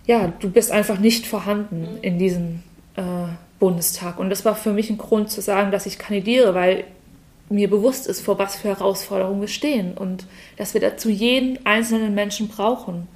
ja, 0.06 0.32
du 0.38 0.48
bist 0.48 0.70
einfach 0.70 0.98
nicht 0.98 1.26
vorhanden 1.26 1.98
in 2.00 2.18
diesem 2.18 2.62
äh, 2.94 3.02
Bundestag. 3.58 4.18
Und 4.18 4.30
das 4.30 4.44
war 4.44 4.54
für 4.54 4.72
mich 4.72 4.88
ein 4.88 4.98
Grund 4.98 5.30
zu 5.30 5.40
sagen, 5.40 5.72
dass 5.72 5.84
ich 5.84 5.98
kandidiere, 5.98 6.54
weil 6.54 6.84
mir 7.48 7.68
bewusst 7.68 8.06
ist, 8.06 8.20
vor 8.20 8.38
was 8.38 8.56
für 8.56 8.68
Herausforderungen 8.68 9.40
wir 9.40 9.48
stehen 9.48 9.94
und 9.94 10.26
dass 10.56 10.74
wir 10.74 10.80
dazu 10.80 11.08
jeden 11.08 11.64
einzelnen 11.66 12.14
Menschen 12.14 12.48
brauchen. 12.48 13.08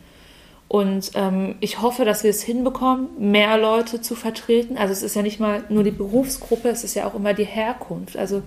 Und 0.71 1.11
ähm, 1.15 1.57
ich 1.59 1.83
hoffe, 1.83 2.05
dass 2.05 2.23
wir 2.23 2.31
es 2.31 2.45
hinbekommen, 2.45 3.09
mehr 3.19 3.59
Leute 3.59 4.03
zu 4.03 4.15
vertreten. 4.15 4.79
Also 4.79 4.93
es 4.93 5.03
ist 5.03 5.17
ja 5.17 5.23
nicht 5.23 5.41
mal 5.41 5.65
nur 5.69 5.83
die 5.83 5.91
Berufsgruppe, 5.91 6.69
es 6.69 6.85
ist 6.85 6.95
ja 6.95 7.09
auch 7.09 7.17
immer 7.17 7.35
die 7.35 7.45
Herkunft. 7.45 8.17
Also 8.17 8.45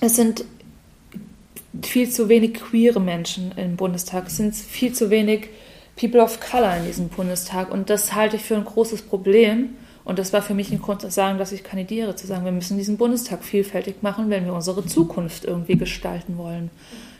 es 0.00 0.16
sind 0.16 0.44
viel 1.80 2.10
zu 2.10 2.28
wenig 2.28 2.54
queere 2.54 3.00
Menschen 3.00 3.52
im 3.56 3.76
Bundestag, 3.76 4.26
es 4.26 4.36
sind 4.36 4.52
viel 4.56 4.92
zu 4.92 5.10
wenig 5.10 5.50
People 5.94 6.20
of 6.20 6.40
Color 6.40 6.78
in 6.78 6.86
diesem 6.86 7.08
Bundestag. 7.08 7.70
Und 7.70 7.88
das 7.88 8.12
halte 8.12 8.34
ich 8.34 8.42
für 8.42 8.56
ein 8.56 8.64
großes 8.64 9.02
Problem. 9.02 9.76
Und 10.04 10.18
das 10.18 10.32
war 10.32 10.42
für 10.42 10.54
mich 10.54 10.72
ein 10.72 10.82
Grund 10.82 11.02
zu 11.02 11.08
sagen, 11.08 11.38
dass 11.38 11.52
ich 11.52 11.62
kandidiere, 11.62 12.16
zu 12.16 12.26
sagen, 12.26 12.44
wir 12.44 12.50
müssen 12.50 12.78
diesen 12.78 12.96
Bundestag 12.96 13.44
vielfältig 13.44 14.02
machen, 14.02 14.28
wenn 14.28 14.44
wir 14.44 14.52
unsere 14.52 14.84
Zukunft 14.84 15.44
irgendwie 15.44 15.76
gestalten 15.76 16.36
wollen. 16.36 16.72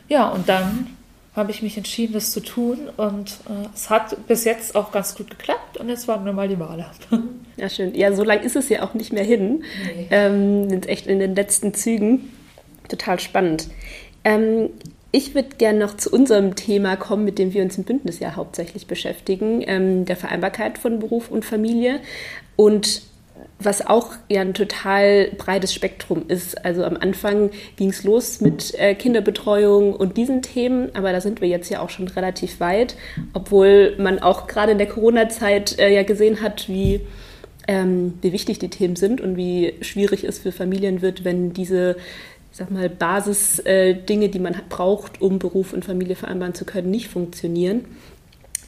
Ja, 0.09 0.27
und 0.27 0.49
dann 0.49 0.87
habe 1.35 1.51
ich 1.51 1.61
mich 1.61 1.77
entschieden, 1.77 2.13
das 2.13 2.31
zu 2.31 2.39
tun. 2.39 2.89
Und 2.97 3.31
äh, 3.49 3.67
es 3.73 3.89
hat 3.89 4.15
bis 4.27 4.45
jetzt 4.45 4.75
auch 4.75 4.91
ganz 4.91 5.15
gut 5.15 5.29
geklappt. 5.29 5.77
Und 5.77 5.89
jetzt 5.89 6.07
warten 6.07 6.25
wir 6.25 6.33
mal 6.33 6.47
die 6.47 6.59
Wahl 6.59 6.81
ab. 6.81 6.95
Ja, 7.57 7.69
schön. 7.69 7.95
Ja, 7.95 8.11
so 8.11 8.25
lange 8.25 8.43
ist 8.43 8.57
es 8.57 8.67
ja 8.67 8.83
auch 8.83 8.95
nicht 8.95 9.13
mehr 9.13 9.23
hin. 9.23 9.63
Nee. 9.95 10.07
Ähm, 10.11 10.69
sind 10.69 10.89
echt 10.89 11.07
in 11.07 11.19
den 11.19 11.35
letzten 11.35 11.73
Zügen. 11.73 12.33
Total 12.89 13.17
spannend. 13.17 13.69
Ähm, 14.25 14.71
ich 15.13 15.35
würde 15.35 15.55
gerne 15.57 15.79
noch 15.79 15.95
zu 15.95 16.09
unserem 16.09 16.55
Thema 16.55 16.97
kommen, 16.97 17.23
mit 17.23 17.39
dem 17.39 17.53
wir 17.53 17.63
uns 17.63 17.77
im 17.77 17.85
Bündnis 17.85 18.19
ja 18.19 18.35
hauptsächlich 18.35 18.87
beschäftigen, 18.87 19.63
ähm, 19.65 20.03
der 20.03 20.17
Vereinbarkeit 20.17 20.77
von 20.77 20.99
Beruf 20.99 21.31
und 21.31 21.45
Familie. 21.45 22.01
Und 22.57 23.03
was 23.59 23.85
auch 23.85 24.11
ja 24.29 24.41
ein 24.41 24.53
total 24.53 25.31
breites 25.37 25.73
Spektrum 25.73 26.25
ist. 26.27 26.63
Also 26.65 26.83
am 26.83 26.97
Anfang 26.97 27.51
ging 27.77 27.89
es 27.89 28.03
los 28.03 28.41
mit 28.41 28.73
äh, 28.77 28.95
Kinderbetreuung 28.95 29.95
und 29.95 30.17
diesen 30.17 30.41
Themen, 30.41 30.89
aber 30.93 31.11
da 31.11 31.21
sind 31.21 31.41
wir 31.41 31.47
jetzt 31.47 31.69
ja 31.69 31.79
auch 31.79 31.89
schon 31.89 32.07
relativ 32.07 32.59
weit, 32.59 32.95
obwohl 33.33 33.95
man 33.97 34.19
auch 34.19 34.47
gerade 34.47 34.73
in 34.73 34.77
der 34.77 34.87
Corona-Zeit 34.87 35.79
äh, 35.79 35.93
ja 35.93 36.03
gesehen 36.03 36.41
hat, 36.41 36.67
wie, 36.67 37.01
ähm, 37.67 38.15
wie 38.21 38.33
wichtig 38.33 38.59
die 38.59 38.69
Themen 38.69 38.97
sind 38.97 39.21
und 39.21 39.37
wie 39.37 39.75
schwierig 39.81 40.25
es 40.25 40.39
für 40.39 40.51
Familien 40.51 41.01
wird, 41.01 41.23
wenn 41.23 41.53
diese 41.53 41.95
sag 42.51 42.71
mal, 42.71 42.89
Basisdinge, 42.89 44.25
äh, 44.25 44.29
die 44.29 44.39
man 44.39 44.55
braucht, 44.69 45.21
um 45.21 45.39
Beruf 45.39 45.73
und 45.73 45.83
Familie 45.83 46.15
vereinbaren 46.15 46.53
zu 46.53 46.63
können, 46.63 46.89
nicht 46.89 47.09
funktionieren. 47.09 47.85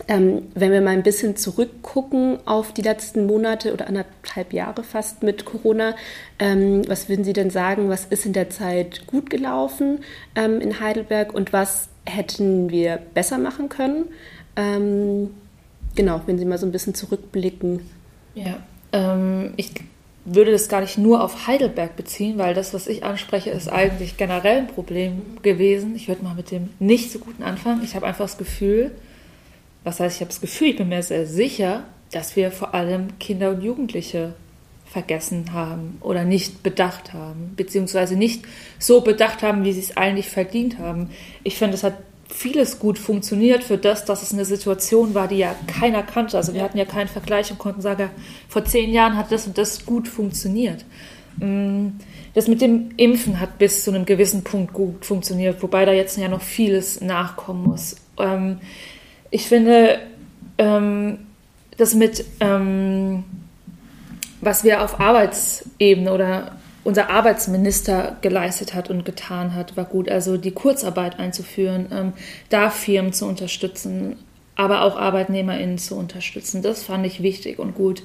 Ähm, 0.08 0.44
wenn 0.54 0.72
wir 0.72 0.82
mal 0.82 0.92
ein 0.92 1.04
bisschen 1.04 1.36
zurückgucken 1.36 2.40
auf 2.46 2.72
die 2.72 2.82
letzten 2.82 3.26
Monate 3.26 3.74
oder 3.74 3.88
anderthalb 3.88 4.54
Jahre 4.54 4.84
fast 4.84 5.24
mit 5.24 5.44
Corona, 5.46 5.96
ähm, 6.40 6.88
was 6.88 7.10
würden 7.10 7.26
Sie 7.26 7.34
denn 7.34 7.50
sagen, 7.50 7.90
was 7.90 8.06
ist 8.06 8.26
in 8.26 8.34
der 8.34 8.50
Zeit 8.50 9.08
gut 9.08 9.30
gelaufen 9.30 10.00
ähm, 10.36 10.62
in 10.62 10.80
Heidelberg 10.80 11.34
und 11.34 11.52
was 11.52 11.90
hätten 12.06 12.70
wir 12.70 13.00
besser 13.14 13.38
machen 13.38 13.70
können? 13.70 14.06
Ähm, 14.56 15.32
genau, 15.96 16.22
wenn 16.26 16.38
Sie 16.38 16.46
mal 16.46 16.58
so 16.58 16.66
ein 16.66 16.72
bisschen 16.72 16.94
zurückblicken. 16.94 17.82
Ja, 18.36 18.60
ähm, 18.94 19.54
ich 19.58 19.72
würde 20.26 20.52
das 20.52 20.68
gar 20.68 20.82
nicht 20.82 20.98
nur 20.98 21.24
auf 21.24 21.48
Heidelberg 21.48 21.96
beziehen, 21.96 22.38
weil 22.38 22.54
das, 22.54 22.74
was 22.74 22.88
ich 22.88 23.04
anspreche, 23.04 23.50
ist 23.50 23.70
eigentlich 23.70 24.18
generell 24.18 24.60
ein 24.60 24.68
Problem 24.68 25.22
gewesen. 25.42 25.96
Ich 25.96 26.08
würde 26.08 26.24
mal 26.24 26.36
mit 26.36 26.52
dem 26.52 26.70
nicht 26.80 27.12
so 27.12 27.20
guten 27.20 27.44
anfangen. 27.44 27.82
Ich 27.84 27.96
habe 27.96 28.06
einfach 28.06 28.26
das 28.26 28.38
Gefühl, 28.38 28.92
was 29.88 30.02
heißt, 30.02 30.18
ich 30.18 30.22
habe 30.22 30.30
das 30.30 30.42
Gefühl, 30.42 30.72
ich 30.72 30.76
bin 30.76 30.90
mir 30.90 31.02
sehr 31.02 31.26
sicher, 31.26 31.86
dass 32.12 32.36
wir 32.36 32.52
vor 32.52 32.74
allem 32.74 33.18
Kinder 33.20 33.52
und 33.52 33.62
Jugendliche 33.62 34.34
vergessen 34.86 35.54
haben 35.54 35.98
oder 36.02 36.26
nicht 36.26 36.62
bedacht 36.62 37.14
haben, 37.14 37.54
beziehungsweise 37.56 38.18
nicht 38.18 38.44
so 38.80 39.00
bedacht 39.00 39.44
haben, 39.44 39.64
wie 39.64 39.72
sie 39.72 39.80
es 39.80 39.96
eigentlich 39.96 40.28
verdient 40.28 40.78
haben. 40.78 41.10
Ich 41.44 41.56
finde, 41.56 41.76
es 41.76 41.86
hat 41.86 41.94
vieles 42.30 42.80
gut 42.80 43.00
funktioniert 43.00 43.64
für 43.64 43.78
das, 43.78 44.04
dass 44.04 44.24
es 44.24 44.34
eine 44.34 44.44
Situation 44.44 45.14
war, 45.14 45.30
die 45.30 45.38
ja 45.38 45.56
keiner 45.80 46.04
kannte. 46.04 46.36
Also 46.36 46.54
wir 46.54 46.64
hatten 46.64 46.78
ja 46.78 46.86
keinen 46.86 47.08
Vergleich 47.08 47.50
und 47.50 47.58
konnten 47.58 47.82
sagen, 47.82 48.10
vor 48.50 48.66
zehn 48.66 48.92
Jahren 48.92 49.16
hat 49.16 49.32
das 49.32 49.48
und 49.48 49.58
das 49.58 49.86
gut 49.86 50.10
funktioniert. 50.10 50.84
Mm, 51.38 51.92
das 52.34 52.50
mit 52.50 52.60
dem 52.60 52.90
Impfen 52.98 53.40
hat 53.40 53.58
bis 53.58 53.86
zu 53.86 53.92
einem 53.92 54.06
gewissen 54.06 54.44
Punkt 54.44 54.74
gut 54.74 55.06
funktioniert, 55.06 55.64
wobei 55.64 55.86
da 55.86 55.94
jetzt 55.94 56.18
ja 56.18 56.28
noch 56.28 56.42
vieles 56.42 57.00
nachkommen 57.00 57.64
muss. 57.64 57.96
Ich 59.32 59.48
finde, 59.48 60.00
ähm, 60.58 61.20
das 61.78 61.94
mit, 61.94 62.26
ähm, 62.40 63.24
was 64.42 64.64
wir 64.64 64.84
auf 64.84 65.00
Arbeitsebene 65.00 66.12
oder 66.12 66.58
unser 66.84 67.10
Arbeitsminister 67.10 68.16
geleistet 68.22 68.74
hat 68.74 68.90
und 68.90 69.04
getan 69.04 69.54
hat, 69.54 69.76
war 69.76 69.86
gut. 69.86 70.10
Also 70.10 70.38
die 70.38 70.52
Kurzarbeit 70.52 71.20
einzuführen, 71.20 71.88
ähm, 71.92 72.14
da 72.50 72.70
Firmen 72.70 73.12
zu 73.12 73.26
unterstützen, 73.26 74.16
aber 74.56 74.84
auch 74.84 74.98
ArbeitnehmerInnen 74.98 75.78
zu 75.78 75.96
unterstützen. 75.96 76.62
Das 76.62 76.84
fand 76.84 77.06
ich 77.06 77.22
wichtig 77.22 77.60
und 77.60 77.76
gut. 77.76 78.04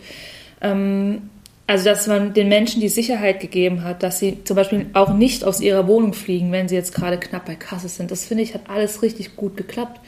Ähm, 0.60 1.30
also, 1.68 1.84
dass 1.84 2.08
man 2.08 2.34
den 2.34 2.48
Menschen 2.48 2.80
die 2.80 2.88
Sicherheit 2.88 3.40
gegeben 3.40 3.84
hat, 3.84 4.02
dass 4.02 4.18
sie 4.18 4.42
zum 4.44 4.56
Beispiel 4.56 4.86
auch 4.94 5.14
nicht 5.14 5.44
aus 5.44 5.60
ihrer 5.60 5.86
Wohnung 5.86 6.12
fliegen, 6.12 6.50
wenn 6.50 6.68
sie 6.68 6.74
jetzt 6.74 6.94
gerade 6.94 7.18
knapp 7.18 7.46
bei 7.46 7.54
Kasse 7.54 7.88
sind. 7.88 8.10
Das 8.10 8.24
finde 8.24 8.42
ich 8.42 8.52
hat 8.52 8.68
alles 8.68 9.00
richtig 9.02 9.36
gut 9.36 9.56
geklappt. 9.56 10.00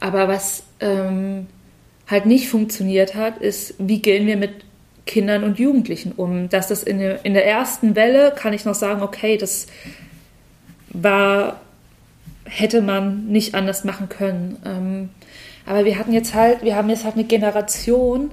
Aber 0.00 0.28
was 0.28 0.64
ähm, 0.80 1.46
halt 2.06 2.26
nicht 2.26 2.48
funktioniert 2.48 3.14
hat, 3.14 3.38
ist, 3.38 3.74
wie 3.78 4.00
gehen 4.00 4.26
wir 4.26 4.36
mit 4.36 4.64
Kindern 5.06 5.44
und 5.44 5.58
Jugendlichen 5.58 6.12
um? 6.12 6.48
Dass 6.48 6.68
das 6.68 6.82
in 6.82 6.98
der, 6.98 7.24
in 7.24 7.34
der 7.34 7.46
ersten 7.46 7.96
Welle 7.96 8.32
kann 8.34 8.52
ich 8.52 8.64
noch 8.64 8.74
sagen, 8.74 9.02
okay, 9.02 9.36
das 9.36 9.66
war, 10.90 11.60
hätte 12.44 12.80
man 12.80 13.26
nicht 13.26 13.54
anders 13.54 13.84
machen 13.84 14.08
können. 14.08 14.56
Ähm, 14.64 15.08
aber 15.66 15.84
wir 15.84 15.98
hatten 15.98 16.12
jetzt 16.12 16.34
halt, 16.34 16.62
wir 16.62 16.76
haben 16.76 16.88
jetzt 16.88 17.04
halt 17.04 17.14
eine 17.14 17.24
Generation, 17.24 18.30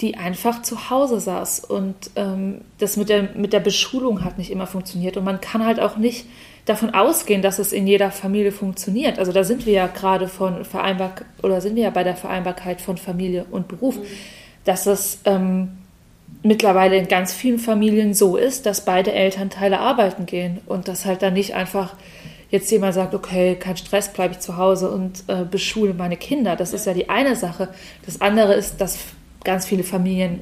die 0.00 0.16
einfach 0.16 0.62
zu 0.62 0.90
Hause 0.90 1.20
saß 1.20 1.60
und 1.60 1.94
ähm, 2.16 2.62
das 2.78 2.96
mit 2.96 3.08
der, 3.08 3.30
mit 3.34 3.52
der 3.52 3.60
Beschulung 3.60 4.24
hat 4.24 4.38
nicht 4.38 4.50
immer 4.50 4.66
funktioniert 4.66 5.16
und 5.16 5.24
man 5.24 5.40
kann 5.40 5.64
halt 5.64 5.80
auch 5.80 5.96
nicht 5.96 6.26
davon 6.64 6.94
ausgehen, 6.94 7.42
dass 7.42 7.58
es 7.58 7.72
in 7.72 7.86
jeder 7.86 8.10
Familie 8.10 8.52
funktioniert. 8.52 9.18
Also 9.18 9.32
da 9.32 9.44
sind 9.44 9.66
wir 9.66 9.72
ja 9.72 9.86
gerade 9.88 10.28
von 10.28 10.64
vereinbar 10.64 11.14
oder 11.42 11.60
sind 11.60 11.74
wir 11.74 11.84
ja 11.84 11.90
bei 11.90 12.04
der 12.04 12.16
Vereinbarkeit 12.16 12.80
von 12.80 12.96
Familie 12.96 13.44
und 13.50 13.68
Beruf, 13.68 13.96
mhm. 13.96 14.04
dass 14.64 14.86
es 14.86 15.18
ähm, 15.24 15.78
mittlerweile 16.42 16.96
in 16.96 17.08
ganz 17.08 17.32
vielen 17.32 17.58
Familien 17.58 18.14
so 18.14 18.36
ist, 18.36 18.66
dass 18.66 18.84
beide 18.84 19.12
Elternteile 19.12 19.80
arbeiten 19.80 20.26
gehen 20.26 20.60
und 20.66 20.88
dass 20.88 21.04
halt 21.04 21.22
dann 21.22 21.34
nicht 21.34 21.54
einfach 21.54 21.94
jetzt 22.50 22.70
jemand 22.70 22.94
sagt, 22.94 23.14
okay, 23.14 23.56
kein 23.56 23.76
Stress, 23.76 24.12
bleibe 24.12 24.34
ich 24.34 24.40
zu 24.40 24.56
Hause 24.56 24.90
und 24.90 25.24
äh, 25.26 25.44
beschule 25.44 25.94
meine 25.94 26.16
Kinder. 26.16 26.54
Das 26.54 26.72
ist 26.72 26.86
ja 26.86 26.92
die 26.92 27.08
eine 27.08 27.34
Sache. 27.34 27.68
Das 28.04 28.20
andere 28.20 28.54
ist, 28.54 28.80
dass 28.80 28.98
ganz 29.42 29.66
viele 29.66 29.82
Familien 29.82 30.40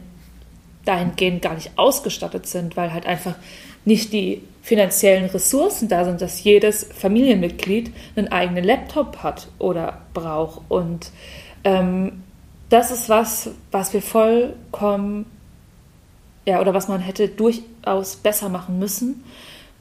dahingehend 0.84 1.40
gar 1.42 1.54
nicht 1.54 1.70
ausgestattet 1.76 2.46
sind, 2.46 2.76
weil 2.76 2.92
halt 2.92 3.06
einfach 3.06 3.36
nicht 3.84 4.12
die 4.12 4.42
finanziellen 4.62 5.26
Ressourcen 5.26 5.88
da 5.88 6.04
sind, 6.04 6.20
dass 6.20 6.44
jedes 6.44 6.84
Familienmitglied 6.84 7.92
einen 8.16 8.28
eigenen 8.28 8.64
Laptop 8.64 9.22
hat 9.22 9.48
oder 9.58 10.02
braucht. 10.12 10.62
Und 10.68 11.10
ähm, 11.64 12.22
das 12.68 12.90
ist 12.90 13.08
was, 13.08 13.50
was 13.70 13.92
wir 13.92 14.02
vollkommen, 14.02 15.26
ja, 16.46 16.60
oder 16.60 16.74
was 16.74 16.88
man 16.88 17.00
hätte 17.00 17.28
durchaus 17.28 18.16
besser 18.16 18.48
machen 18.48 18.78
müssen. 18.78 19.24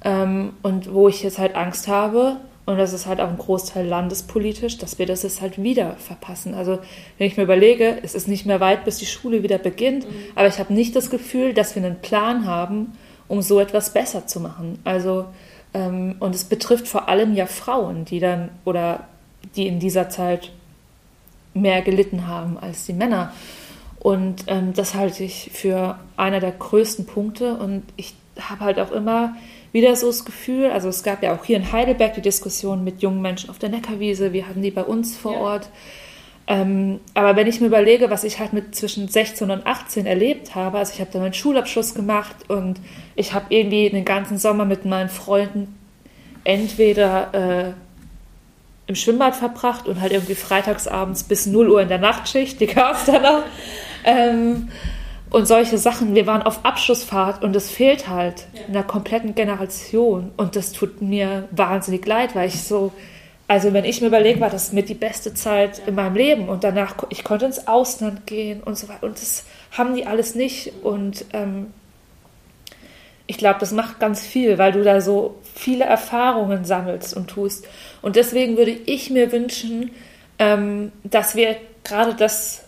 Ähm, 0.03 0.53
und 0.62 0.93
wo 0.93 1.09
ich 1.09 1.24
jetzt 1.24 1.39
halt 1.39 1.55
Angst 1.55 1.88
habe, 1.88 2.38
und 2.65 2.77
das 2.77 2.93
ist 2.93 3.07
halt 3.07 3.19
auch 3.19 3.29
ein 3.29 3.38
Großteil 3.38 3.86
landespolitisch, 3.86 4.77
dass 4.77 5.00
wir 5.00 5.07
das 5.07 5.24
jetzt 5.24 5.41
halt 5.41 5.62
wieder 5.62 5.95
verpassen. 5.98 6.53
Also 6.53 6.77
wenn 7.17 7.25
ich 7.27 7.36
mir 7.36 7.43
überlege, 7.43 7.98
es 8.03 8.13
ist 8.13 8.27
nicht 8.27 8.45
mehr 8.45 8.59
weit, 8.59 8.86
bis 8.86 8.98
die 8.98 9.07
Schule 9.07 9.41
wieder 9.41 9.57
beginnt, 9.57 10.05
mhm. 10.05 10.13
aber 10.36 10.48
ich 10.48 10.59
habe 10.59 10.71
nicht 10.71 10.95
das 10.95 11.09
Gefühl, 11.09 11.53
dass 11.53 11.75
wir 11.75 11.83
einen 11.83 12.00
Plan 12.00 12.45
haben, 12.45 12.93
um 13.29 13.41
so 13.41 13.62
etwas 13.62 13.93
besser 13.93 14.27
zu 14.27 14.41
machen. 14.41 14.79
Also, 14.83 15.25
ähm, 15.74 16.17
und 16.19 16.36
es 16.36 16.43
betrifft 16.43 16.89
vor 16.89 17.07
allem 17.07 17.33
ja 17.33 17.45
Frauen, 17.45 18.03
die 18.03 18.19
dann 18.19 18.50
oder 18.65 19.07
die 19.55 19.67
in 19.67 19.79
dieser 19.79 20.09
Zeit 20.09 20.51
mehr 21.53 21.81
gelitten 21.81 22.27
haben 22.27 22.57
als 22.59 22.86
die 22.86 22.93
Männer. 22.93 23.31
Und 24.00 24.45
ähm, 24.48 24.74
das 24.74 24.95
halte 24.95 25.24
ich 25.24 25.51
für 25.53 25.98
einer 26.17 26.39
der 26.39 26.51
größten 26.51 27.05
Punkte. 27.05 27.55
Und 27.55 27.83
ich 27.95 28.15
habe 28.39 28.62
halt 28.65 28.79
auch 28.79 28.91
immer 28.91 29.36
wieder 29.71 29.95
so 29.95 30.07
das 30.07 30.25
Gefühl, 30.25 30.71
also 30.71 30.89
es 30.89 31.03
gab 31.03 31.21
ja 31.21 31.36
auch 31.36 31.45
hier 31.45 31.57
in 31.57 31.71
Heidelberg 31.71 32.15
die 32.15 32.21
Diskussion 32.21 32.83
mit 32.83 33.01
jungen 33.01 33.21
Menschen 33.21 33.50
auf 33.50 33.59
der 33.59 33.69
Neckarwiese, 33.69 34.33
wir 34.33 34.48
hatten 34.48 34.62
die 34.62 34.71
bei 34.71 34.83
uns 34.83 35.15
vor 35.15 35.33
ja. 35.33 35.39
Ort. 35.39 35.69
Ähm, 36.51 37.00
aber 37.13 37.36
wenn 37.36 37.46
ich 37.46 37.62
mir 37.62 37.68
überlege, 37.68 38.10
was 38.10 38.24
ich 38.24 38.39
halt 38.39 38.53
mit 38.53 38.75
zwischen 38.75 39.08
16 39.08 39.51
und 39.51 39.68
18 39.68 40.08
erlebt 40.08 40.56
habe, 40.56 40.79
also 40.79 40.91
ich 40.94 41.00
habe 41.00 41.12
da 41.13 41.20
meinen 41.20 41.36
Schulabschluss 41.36 41.94
gemacht 41.94 42.36
und 42.50 42.79
ich 43.15 43.34
habe 43.34 43.46
irgendwie 43.50 43.89
den 43.89 44.03
ganzen 44.03 44.39
Sommer 44.39 44.65
mit 44.65 44.84
meinen 44.84 45.10
Freunden 45.10 45.77
entweder 46.44 47.34
äh, 47.68 47.74
im 48.88 48.96
Schwimmbad 48.96 49.36
verbracht 49.36 49.88
und 49.88 50.01
halt 50.01 50.12
irgendwie 50.12 50.34
freitagsabends 50.34 51.24
bis 51.24 51.46
0 51.46 51.70
Uhr 51.70 51.82
in 51.84 51.89
der 51.89 52.00
Nachtschicht, 52.00 52.60
die 52.60 52.68
gab 52.68 52.96
es 52.96 53.06
dann 53.06 53.22
noch. 53.22 53.44
Ähm, 54.03 54.70
Und 55.29 55.48
solche 55.48 55.77
Sachen, 55.77 56.15
wir 56.15 56.25
waren 56.25 56.41
auf 56.41 56.65
Abschlussfahrt 56.65 57.44
und 57.44 57.56
es 57.56 57.70
fehlt 57.70 58.08
halt 58.08 58.48
ja. 58.53 58.65
einer 58.68 58.84
kompletten 58.84 59.36
Generation. 59.36 60.32
Und 60.38 60.56
das 60.56 60.72
tut 60.72 61.03
mir 61.03 61.48
wahnsinnig 61.51 62.03
leid, 62.08 62.36
weil 62.36 62.48
ich 62.48 62.63
so, 62.63 62.91
also 63.50 63.74
wenn 63.74 63.84
ich 63.84 64.00
mir 64.00 64.08
überlege, 64.08 64.39
war 64.41 64.51
das 64.51 64.74
mit 64.74 64.89
die 64.89 64.94
beste 64.94 65.34
Zeit 65.34 65.82
in 65.88 65.96
meinem 65.96 66.15
Leben. 66.15 66.50
Und 66.50 66.63
danach, 66.63 66.96
ich 67.10 67.24
konnte 67.24 67.48
ins 67.48 67.68
Ausland 67.68 68.27
gehen 68.27 68.62
und 68.62 68.77
so 68.77 68.88
weiter. 68.88 69.08
Und 69.08 69.20
das 69.20 69.44
haben 69.72 69.96
die 69.96 70.06
alles 70.06 70.36
nicht. 70.36 70.72
Und 70.84 71.25
ähm, 71.34 71.74
ich 73.25 73.39
glaube, 73.39 73.60
das 73.60 73.72
macht 73.72 74.00
ganz 74.00 74.24
viel, 74.24 74.60
weil 74.60 74.72
du 74.72 74.84
da 74.84 75.01
so 75.01 75.39
viele 75.56 75.86
Erfahrungen 75.86 76.63
sammelst 76.63 77.18
und 77.18 77.27
tust. 77.27 77.68
Und 78.03 78.18
deswegen 78.18 78.56
würde 78.56 78.70
ich 78.86 79.10
mir 79.10 79.32
wünschen, 79.32 79.94
ähm, 80.38 80.91
dass 81.03 81.36
wir 81.36 81.56
gerade 81.84 82.13
das 82.13 82.65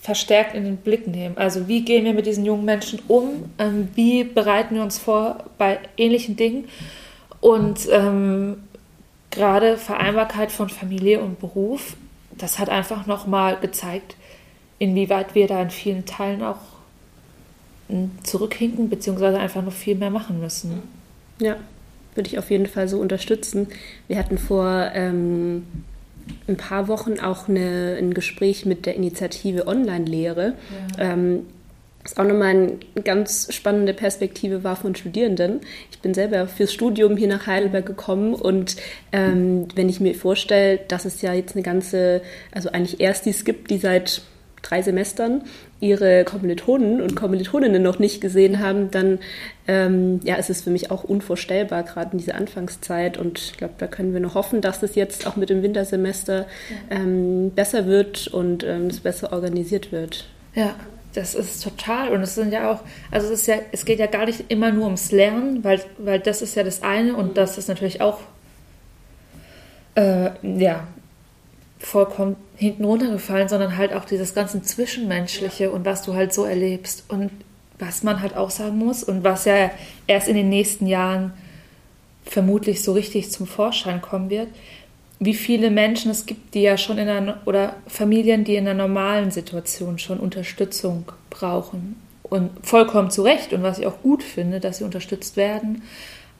verstärkt 0.00 0.54
in 0.54 0.62
den 0.62 0.76
Blick 0.76 1.08
nehmen. 1.08 1.36
Also 1.36 1.66
wie 1.66 1.84
gehen 1.84 2.04
wir 2.04 2.14
mit 2.14 2.26
diesen 2.26 2.44
jungen 2.44 2.64
Menschen 2.64 3.00
um? 3.08 3.50
Ähm, 3.58 3.88
wie 3.96 4.22
bereiten 4.22 4.76
wir 4.76 4.82
uns 4.84 4.98
vor 4.98 5.42
bei 5.58 5.80
ähnlichen 5.96 6.36
Dingen? 6.36 6.68
Und 7.40 7.88
ähm, 7.90 8.62
gerade 9.32 9.76
Vereinbarkeit 9.76 10.52
von 10.52 10.68
Familie 10.68 11.20
und 11.20 11.40
Beruf, 11.40 11.96
das 12.30 12.60
hat 12.60 12.68
einfach 12.68 13.06
nochmal 13.06 13.58
gezeigt, 13.58 14.16
inwieweit 14.78 15.34
wir 15.34 15.48
da 15.48 15.60
in 15.60 15.70
vielen 15.70 16.06
Teilen 16.06 16.42
auch 16.42 16.60
hm, 17.88 18.12
zurückhinken, 18.22 18.88
beziehungsweise 18.88 19.38
einfach 19.38 19.62
noch 19.62 19.72
viel 19.72 19.96
mehr 19.96 20.10
machen 20.10 20.40
müssen. 20.40 20.82
Ja, 21.40 21.56
würde 22.14 22.28
ich 22.28 22.38
auf 22.38 22.50
jeden 22.50 22.66
Fall 22.66 22.88
so 22.88 23.00
unterstützen. 23.00 23.68
Wir 24.06 24.18
hatten 24.18 24.38
vor 24.38 24.90
ähm, 24.94 25.66
ein 26.46 26.56
paar 26.56 26.88
Wochen 26.88 27.18
auch 27.18 27.48
eine, 27.48 27.96
ein 27.98 28.14
Gespräch 28.14 28.66
mit 28.66 28.86
der 28.86 28.94
Initiative 28.94 29.66
Online-Lehre. 29.66 30.54
Ja. 30.98 31.12
Ähm, 31.12 31.46
was 32.02 32.16
auch 32.16 32.24
nochmal 32.24 32.50
eine 32.50 32.78
ganz 33.04 33.52
spannende 33.52 33.94
Perspektive 33.94 34.64
war 34.64 34.76
von 34.76 34.94
Studierenden. 34.94 35.60
Ich 35.90 36.00
bin 36.00 36.14
selber 36.14 36.48
fürs 36.48 36.72
Studium 36.72 37.16
hier 37.16 37.28
nach 37.28 37.46
Heidelberg 37.46 37.86
gekommen 37.86 38.34
und 38.34 38.76
ähm, 39.12 39.68
wenn 39.74 39.88
ich 39.88 40.00
mir 40.00 40.14
vorstelle, 40.14 40.80
dass 40.88 41.04
es 41.04 41.22
ja 41.22 41.32
jetzt 41.32 41.54
eine 41.54 41.62
ganze, 41.62 42.22
also 42.50 42.70
eigentlich 42.70 43.00
Erstis 43.00 43.44
gibt, 43.44 43.70
die 43.70 43.78
seit 43.78 44.22
drei 44.62 44.80
Semestern 44.82 45.42
ihre 45.80 46.24
Kommilitonen 46.24 47.00
und 47.00 47.16
Kommilitoninnen 47.16 47.82
noch 47.82 47.98
nicht 47.98 48.20
gesehen 48.20 48.60
haben, 48.60 48.90
dann 48.90 49.18
ähm, 49.66 50.20
ja, 50.22 50.36
ist 50.36 50.50
es 50.50 50.62
für 50.62 50.70
mich 50.70 50.90
auch 50.90 51.02
unvorstellbar, 51.04 51.82
gerade 51.82 52.12
in 52.12 52.18
dieser 52.18 52.36
Anfangszeit. 52.36 53.18
Und 53.18 53.38
ich 53.40 53.56
glaube, 53.56 53.74
da 53.78 53.88
können 53.88 54.12
wir 54.12 54.20
noch 54.20 54.36
hoffen, 54.36 54.60
dass 54.60 54.82
es 54.82 54.94
jetzt 54.94 55.26
auch 55.26 55.36
mit 55.36 55.50
dem 55.50 55.62
Wintersemester 55.62 56.46
ähm, 56.90 57.50
besser 57.50 57.86
wird 57.86 58.28
und 58.28 58.62
ähm, 58.62 58.86
es 58.86 59.00
besser 59.00 59.32
organisiert 59.32 59.90
wird. 59.90 60.26
Ja, 60.54 60.76
das 61.14 61.34
ist 61.34 61.62
total. 61.62 62.10
Und 62.10 62.22
es 62.22 62.34
sind 62.34 62.52
ja 62.52 62.70
auch, 62.70 62.80
also 63.10 63.26
es 63.26 63.40
ist 63.40 63.46
ja, 63.46 63.56
es 63.72 63.84
geht 63.84 63.98
ja 63.98 64.06
gar 64.06 64.26
nicht 64.26 64.44
immer 64.48 64.72
nur 64.72 64.84
ums 64.84 65.12
Lernen, 65.12 65.62
weil, 65.64 65.80
weil 65.98 66.20
das 66.20 66.42
ist 66.42 66.54
ja 66.54 66.62
das 66.62 66.82
eine 66.82 67.14
und 67.14 67.36
das 67.36 67.58
ist 67.58 67.68
natürlich 67.68 68.00
auch 68.00 68.20
äh, 69.94 70.30
ja, 70.42 70.86
vollkommen 71.78 72.36
hinten 72.56 72.84
runtergefallen, 72.84 73.48
sondern 73.48 73.76
halt 73.76 73.92
auch 73.92 74.04
dieses 74.04 74.34
ganze 74.34 74.62
Zwischenmenschliche 74.62 75.70
und 75.70 75.84
was 75.84 76.02
du 76.02 76.14
halt 76.14 76.32
so 76.32 76.44
erlebst. 76.44 77.04
Und 77.08 77.30
was 77.78 78.04
man 78.04 78.22
halt 78.22 78.36
auch 78.36 78.50
sagen 78.50 78.78
muss 78.78 79.02
und 79.02 79.24
was 79.24 79.44
ja 79.44 79.70
erst 80.06 80.28
in 80.28 80.36
den 80.36 80.48
nächsten 80.48 80.86
Jahren 80.86 81.32
vermutlich 82.24 82.82
so 82.82 82.92
richtig 82.92 83.32
zum 83.32 83.46
Vorschein 83.46 84.00
kommen 84.00 84.30
wird, 84.30 84.48
wie 85.24 85.34
viele 85.34 85.70
Menschen 85.70 86.10
es 86.10 86.26
gibt, 86.26 86.54
die 86.54 86.62
ja 86.62 86.76
schon 86.76 86.98
in 86.98 87.08
einer, 87.08 87.40
oder 87.44 87.76
Familien, 87.86 88.42
die 88.42 88.56
in 88.56 88.66
einer 88.66 88.88
normalen 88.88 89.30
Situation 89.30 89.98
schon 89.98 90.18
Unterstützung 90.18 91.04
brauchen. 91.30 91.96
Und 92.22 92.50
vollkommen 92.62 93.10
zu 93.10 93.22
Recht 93.22 93.52
und 93.52 93.62
was 93.62 93.78
ich 93.78 93.86
auch 93.86 94.02
gut 94.02 94.22
finde, 94.22 94.58
dass 94.58 94.78
sie 94.78 94.84
unterstützt 94.84 95.36
werden. 95.36 95.82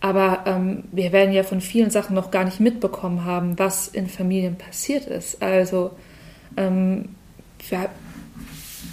Aber 0.00 0.44
ähm, 0.46 0.84
wir 0.90 1.12
werden 1.12 1.32
ja 1.32 1.44
von 1.44 1.60
vielen 1.60 1.90
Sachen 1.90 2.16
noch 2.16 2.32
gar 2.32 2.44
nicht 2.44 2.58
mitbekommen 2.58 3.24
haben, 3.24 3.56
was 3.58 3.86
in 3.86 4.08
Familien 4.08 4.56
passiert 4.56 5.06
ist. 5.06 5.40
Also 5.40 5.92
ähm, 6.56 7.10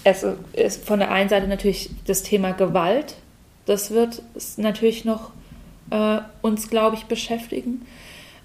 es 0.03 0.25
ist 0.53 0.85
von 0.85 0.99
der 0.99 1.11
einen 1.11 1.29
Seite 1.29 1.47
natürlich 1.47 1.89
das 2.05 2.21
Thema 2.21 2.51
Gewalt. 2.51 3.15
Das 3.65 3.89
wird 3.89 4.21
natürlich 4.57 5.03
noch 5.03 5.31
äh, 5.89 6.19
uns, 6.43 6.69
glaube 6.69 6.95
ich, 6.95 7.05
beschäftigen. 7.05 7.87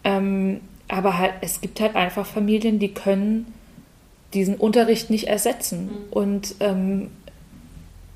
Ähm, 0.05 0.61
aber 0.89 1.19
halt, 1.19 1.33
es 1.41 1.61
gibt 1.61 1.81
halt 1.81 1.97
einfach 1.97 2.27
Familien, 2.27 2.79
die 2.79 2.93
können 2.93 3.53
diesen 4.33 4.57
Unterricht 4.57 5.11
nicht 5.11 5.29
ersetzen. 5.29 5.87
Mhm. 5.87 6.13
Und 6.13 6.55
ähm, 6.61 7.11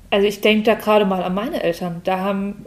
also 0.09 0.27
ich 0.27 0.41
denke 0.41 0.63
da 0.63 0.75
gerade 0.75 1.05
mal 1.05 1.23
an 1.23 1.33
meine 1.33 1.63
Eltern. 1.63 2.01
Da 2.03 2.19
haben 2.19 2.65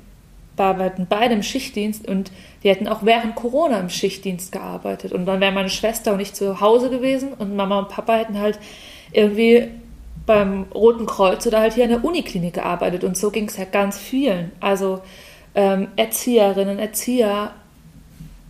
arbeiten 0.63 1.07
beide 1.09 1.35
im 1.35 1.43
Schichtdienst 1.43 2.07
und 2.07 2.31
die 2.63 2.69
hätten 2.69 2.87
auch 2.87 3.03
während 3.03 3.35
Corona 3.35 3.81
im 3.81 3.91
Schichtdienst 3.91 4.53
gearbeitet. 4.53 5.13
Und 5.13 5.27
dann 5.27 5.41
wäre 5.41 5.53
meine 5.53 5.69
Schwester 5.69 6.13
und 6.13 6.21
ich 6.21 6.35
zu 6.35 6.61
Hause 6.61 6.89
gewesen 6.89 7.33
und 7.33 7.57
Mama 7.57 7.81
und 7.81 7.89
Papa 7.89 8.15
hätten 8.15 8.39
halt 8.39 8.59
irgendwie 9.13 9.69
beim 10.25 10.67
Roten 10.73 11.07
Kreuz 11.07 11.47
oder 11.47 11.61
halt 11.61 11.75
hier 11.75 11.85
in 11.85 11.91
der 11.91 12.05
Uniklinik 12.05 12.55
gearbeitet. 12.55 13.03
Und 13.03 13.17
so 13.17 13.31
ging 13.31 13.49
es 13.49 13.57
ja 13.57 13.65
ganz 13.65 13.99
vielen. 13.99 14.53
Also 14.61 15.01
ähm, 15.55 15.89
Erzieherinnen, 15.97 16.79
Erzieher, 16.79 17.53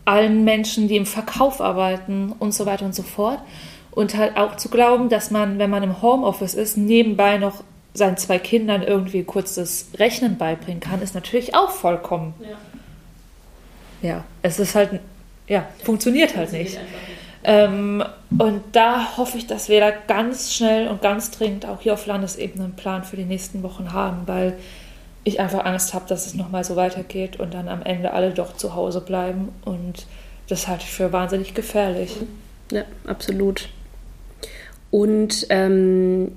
allen 0.04 0.44
Menschen, 0.44 0.88
die 0.88 0.96
im 0.96 1.06
Verkauf 1.06 1.60
arbeiten 1.60 2.32
und 2.38 2.52
so 2.54 2.66
weiter 2.66 2.84
und 2.84 2.94
so 2.94 3.02
fort. 3.02 3.38
Und 3.90 4.16
halt 4.16 4.36
auch 4.36 4.56
zu 4.56 4.68
glauben, 4.68 5.08
dass 5.08 5.30
man, 5.30 5.58
wenn 5.58 5.70
man 5.70 5.82
im 5.82 6.00
Homeoffice 6.00 6.54
ist, 6.54 6.76
nebenbei 6.76 7.36
noch 7.38 7.62
seinen 7.94 8.16
zwei 8.16 8.38
Kindern 8.38 8.82
irgendwie 8.82 9.22
kurz 9.22 9.54
das 9.54 9.88
Rechnen 9.98 10.38
beibringen 10.38 10.80
kann, 10.80 11.02
ist 11.02 11.14
natürlich 11.14 11.54
auch 11.54 11.70
vollkommen. 11.70 12.32
Ja, 14.00 14.08
ja 14.08 14.24
es 14.40 14.58
ist 14.58 14.74
halt, 14.74 15.00
ja, 15.46 15.66
funktioniert 15.82 16.36
halt 16.36 16.52
nicht. 16.52 16.78
Ähm, 17.44 18.02
und 18.38 18.62
da 18.72 19.16
hoffe 19.16 19.36
ich, 19.36 19.46
dass 19.46 19.68
wir 19.68 19.80
da 19.80 19.90
ganz 19.90 20.54
schnell 20.54 20.88
und 20.88 21.02
ganz 21.02 21.30
dringend 21.30 21.66
auch 21.66 21.80
hier 21.80 21.92
auf 21.92 22.06
Landesebene 22.06 22.64
einen 22.64 22.76
Plan 22.76 23.04
für 23.04 23.16
die 23.16 23.24
nächsten 23.24 23.62
Wochen 23.62 23.92
haben, 23.92 24.22
weil 24.26 24.56
ich 25.24 25.40
einfach 25.40 25.64
Angst 25.64 25.94
habe, 25.94 26.08
dass 26.08 26.26
es 26.26 26.34
nochmal 26.34 26.64
so 26.64 26.76
weitergeht 26.76 27.38
und 27.38 27.54
dann 27.54 27.68
am 27.68 27.82
Ende 27.82 28.12
alle 28.12 28.30
doch 28.30 28.56
zu 28.56 28.74
Hause 28.74 29.00
bleiben. 29.00 29.50
Und 29.64 30.06
das 30.48 30.66
halte 30.68 30.84
ich 30.84 30.90
für 30.90 31.12
wahnsinnig 31.12 31.54
gefährlich. 31.54 32.16
Ja, 32.72 32.84
absolut. 33.06 33.68
Und 34.90 35.46
ähm, 35.50 36.32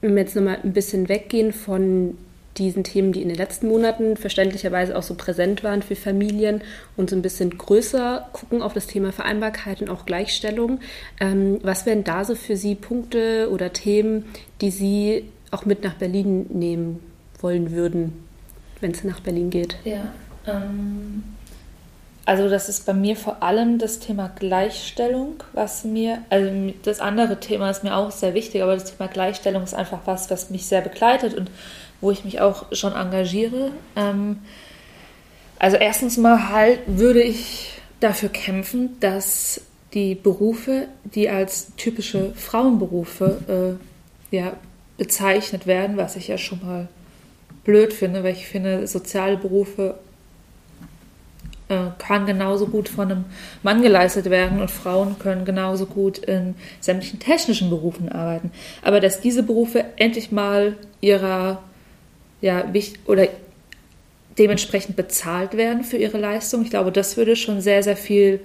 wenn 0.00 0.14
wir 0.14 0.22
jetzt 0.22 0.36
nochmal 0.36 0.58
ein 0.62 0.72
bisschen 0.72 1.08
weggehen 1.08 1.52
von 1.52 2.16
diesen 2.56 2.84
Themen, 2.84 3.12
die 3.12 3.20
in 3.20 3.28
den 3.28 3.36
letzten 3.36 3.68
Monaten 3.68 4.16
verständlicherweise 4.16 4.96
auch 4.96 5.02
so 5.02 5.14
präsent 5.14 5.62
waren 5.62 5.82
für 5.82 5.94
Familien 5.94 6.62
und 6.96 7.10
so 7.10 7.16
ein 7.16 7.20
bisschen 7.20 7.58
größer 7.58 8.30
gucken 8.32 8.62
auf 8.62 8.72
das 8.72 8.86
Thema 8.86 9.12
Vereinbarkeit 9.12 9.82
und 9.82 9.90
auch 9.90 10.06
Gleichstellung. 10.06 10.80
Ähm, 11.20 11.58
was 11.62 11.84
wären 11.84 12.02
da 12.02 12.24
so 12.24 12.34
für 12.34 12.56
Sie 12.56 12.74
Punkte 12.74 13.50
oder 13.50 13.74
Themen, 13.74 14.24
die 14.62 14.70
Sie 14.70 15.24
auch 15.50 15.66
mit 15.66 15.84
nach 15.84 15.94
Berlin 15.94 16.46
nehmen 16.48 17.00
wollen 17.46 17.70
würden, 17.70 18.24
wenn 18.80 18.90
es 18.90 19.04
nach 19.04 19.20
Berlin 19.20 19.50
geht? 19.50 19.76
Ja, 19.84 20.12
ähm, 20.48 21.22
also 22.24 22.48
das 22.48 22.68
ist 22.68 22.86
bei 22.86 22.92
mir 22.92 23.14
vor 23.14 23.40
allem 23.44 23.78
das 23.78 24.00
Thema 24.00 24.28
Gleichstellung, 24.36 25.44
was 25.52 25.84
mir, 25.84 26.22
also 26.28 26.50
das 26.82 26.98
andere 26.98 27.38
Thema 27.38 27.70
ist 27.70 27.84
mir 27.84 27.94
auch 27.94 28.10
sehr 28.10 28.34
wichtig, 28.34 28.64
aber 28.64 28.74
das 28.74 28.96
Thema 28.96 29.08
Gleichstellung 29.08 29.62
ist 29.62 29.74
einfach 29.74 30.00
was, 30.06 30.28
was 30.28 30.50
mich 30.50 30.66
sehr 30.66 30.80
begleitet 30.80 31.34
und 31.34 31.52
wo 32.00 32.10
ich 32.10 32.24
mich 32.24 32.40
auch 32.40 32.66
schon 32.72 32.94
engagiere. 32.94 33.70
Ähm, 33.94 34.40
also 35.60 35.76
erstens 35.76 36.16
mal 36.16 36.48
halt 36.48 36.80
würde 36.86 37.22
ich 37.22 37.70
dafür 38.00 38.28
kämpfen, 38.28 38.98
dass 38.98 39.60
die 39.94 40.16
Berufe, 40.16 40.88
die 41.04 41.28
als 41.28 41.76
typische 41.76 42.34
Frauenberufe 42.34 43.78
äh, 44.32 44.36
ja, 44.36 44.54
bezeichnet 44.98 45.68
werden, 45.68 45.96
was 45.96 46.16
ich 46.16 46.26
ja 46.26 46.38
schon 46.38 46.60
mal 46.66 46.88
blöd 47.66 47.92
finde, 47.92 48.24
weil 48.24 48.32
ich 48.32 48.46
finde, 48.46 48.86
soziale 48.86 49.36
Berufe 49.36 49.96
äh, 51.68 51.88
kann 51.98 52.24
genauso 52.26 52.66
gut 52.66 52.88
von 52.88 53.10
einem 53.10 53.24
Mann 53.64 53.82
geleistet 53.82 54.30
werden 54.30 54.60
und 54.60 54.70
Frauen 54.70 55.18
können 55.18 55.44
genauso 55.44 55.86
gut 55.86 56.18
in 56.18 56.54
sämtlichen 56.80 57.18
technischen 57.18 57.68
Berufen 57.68 58.08
arbeiten. 58.08 58.52
Aber 58.82 59.00
dass 59.00 59.20
diese 59.20 59.42
Berufe 59.42 59.84
endlich 59.96 60.30
mal 60.30 60.76
ihrer, 61.00 61.60
ja, 62.40 62.64
oder 63.06 63.26
dementsprechend 64.38 64.94
bezahlt 64.94 65.56
werden 65.56 65.82
für 65.82 65.96
ihre 65.96 66.18
Leistung, 66.18 66.62
ich 66.62 66.70
glaube, 66.70 66.92
das 66.92 67.16
würde 67.16 67.34
schon 67.34 67.60
sehr, 67.60 67.82
sehr 67.82 67.96
viel 67.96 68.40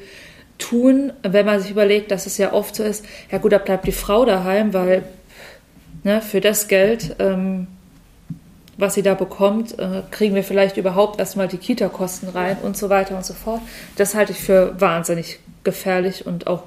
tun, 0.57 1.13
wenn 1.21 1.45
man 1.45 1.59
sich 1.59 1.69
überlegt, 1.69 2.09
dass 2.09 2.25
es 2.25 2.39
ja 2.39 2.53
oft 2.53 2.75
so 2.75 2.83
ist, 2.83 3.05
ja 3.31 3.37
gut, 3.37 3.51
da 3.51 3.59
bleibt 3.59 3.85
die 3.85 3.91
Frau 3.91 4.25
daheim, 4.25 4.73
weil 4.73 5.03
ne, 6.03 6.21
für 6.21 6.41
das 6.41 6.67
Geld 6.67 7.15
ähm, 7.19 7.67
was 8.81 8.95
sie 8.95 9.03
da 9.03 9.13
bekommt, 9.13 9.77
äh, 9.79 10.01
kriegen 10.11 10.35
wir 10.35 10.43
vielleicht 10.43 10.75
überhaupt 10.75 11.19
erstmal 11.19 11.47
die 11.47 11.57
Kita-Kosten 11.57 12.29
rein 12.29 12.57
und 12.63 12.75
so 12.75 12.89
weiter 12.89 13.15
und 13.15 13.25
so 13.25 13.33
fort. 13.33 13.61
Das 13.95 14.15
halte 14.15 14.31
ich 14.31 14.39
für 14.39 14.79
wahnsinnig 14.81 15.39
gefährlich 15.63 16.25
und 16.25 16.47
auch 16.47 16.63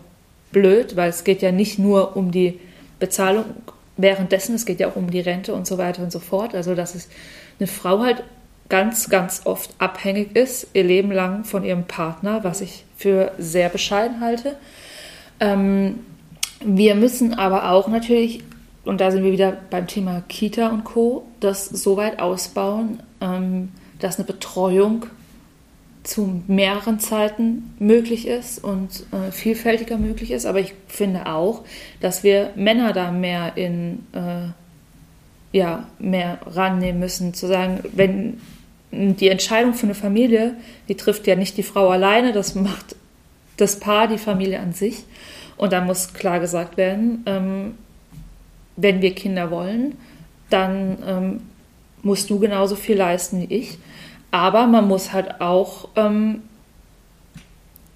blöd, 0.52 0.96
weil 0.96 1.10
es 1.10 1.24
geht 1.24 1.42
ja 1.42 1.52
nicht 1.52 1.78
nur 1.78 2.16
um 2.16 2.30
die 2.30 2.60
Bezahlung 3.00 3.44
währenddessen, 3.96 4.54
es 4.54 4.64
geht 4.64 4.80
ja 4.80 4.88
auch 4.88 4.96
um 4.96 5.10
die 5.10 5.20
Rente 5.20 5.54
und 5.54 5.66
so 5.66 5.76
weiter 5.76 6.02
und 6.02 6.12
so 6.12 6.20
fort, 6.20 6.54
also 6.54 6.74
dass 6.74 6.94
es 6.94 7.08
eine 7.58 7.66
Frau 7.66 8.00
halt 8.00 8.22
ganz, 8.68 9.10
ganz 9.10 9.42
oft 9.44 9.70
abhängig 9.78 10.34
ist, 10.36 10.68
ihr 10.72 10.84
Leben 10.84 11.12
lang 11.12 11.44
von 11.44 11.64
ihrem 11.64 11.84
Partner, 11.84 12.44
was 12.44 12.60
ich 12.60 12.84
für 12.96 13.32
sehr 13.38 13.68
bescheiden 13.68 14.20
halte. 14.20 14.56
Ähm, 15.40 16.00
wir 16.64 16.94
müssen 16.94 17.34
aber 17.34 17.70
auch 17.70 17.88
natürlich, 17.88 18.42
und 18.84 19.00
da 19.00 19.10
sind 19.10 19.24
wir 19.24 19.32
wieder 19.32 19.56
beim 19.70 19.86
Thema 19.86 20.22
Kita 20.28 20.68
und 20.68 20.84
Co., 20.84 21.26
das 21.40 21.66
so 21.66 21.96
weit 21.96 22.20
ausbauen, 22.20 23.02
ähm, 23.20 23.70
dass 23.98 24.16
eine 24.16 24.26
Betreuung 24.26 25.06
zu 26.02 26.42
mehreren 26.46 27.00
Zeiten 27.00 27.74
möglich 27.78 28.26
ist 28.26 28.62
und 28.62 29.06
äh, 29.10 29.32
vielfältiger 29.32 29.96
möglich 29.96 30.30
ist. 30.30 30.44
Aber 30.44 30.60
ich 30.60 30.74
finde 30.86 31.26
auch, 31.26 31.62
dass 32.00 32.22
wir 32.22 32.50
Männer 32.56 32.92
da 32.92 33.10
mehr 33.10 33.56
in 33.56 34.04
äh, 34.12 34.48
ja, 35.54 35.86
mehr 36.00 36.40
rannehmen 36.46 36.98
müssen, 36.98 37.32
zu 37.32 37.46
sagen, 37.46 37.78
wenn 37.94 38.40
die 38.90 39.28
Entscheidung 39.28 39.74
für 39.74 39.86
eine 39.86 39.94
Familie, 39.94 40.56
die 40.88 40.96
trifft 40.96 41.28
ja 41.28 41.36
nicht 41.36 41.56
die 41.56 41.62
Frau 41.62 41.90
alleine, 41.90 42.32
das 42.32 42.56
macht 42.56 42.96
das 43.56 43.78
Paar, 43.78 44.08
die 44.08 44.18
Familie 44.18 44.58
an 44.58 44.72
sich. 44.72 45.04
Und 45.56 45.72
da 45.72 45.80
muss 45.80 46.12
klar 46.12 46.40
gesagt 46.40 46.76
werden, 46.76 47.22
ähm, 47.26 47.74
wenn 48.76 49.02
wir 49.02 49.14
Kinder 49.14 49.50
wollen, 49.50 49.96
dann 50.50 50.98
ähm, 51.06 51.40
musst 52.02 52.30
du 52.30 52.38
genauso 52.38 52.76
viel 52.76 52.96
leisten 52.96 53.40
wie 53.42 53.54
ich. 53.54 53.78
Aber 54.30 54.66
man 54.66 54.88
muss 54.88 55.12
halt 55.12 55.40
auch 55.40 55.88
ähm, 55.96 56.42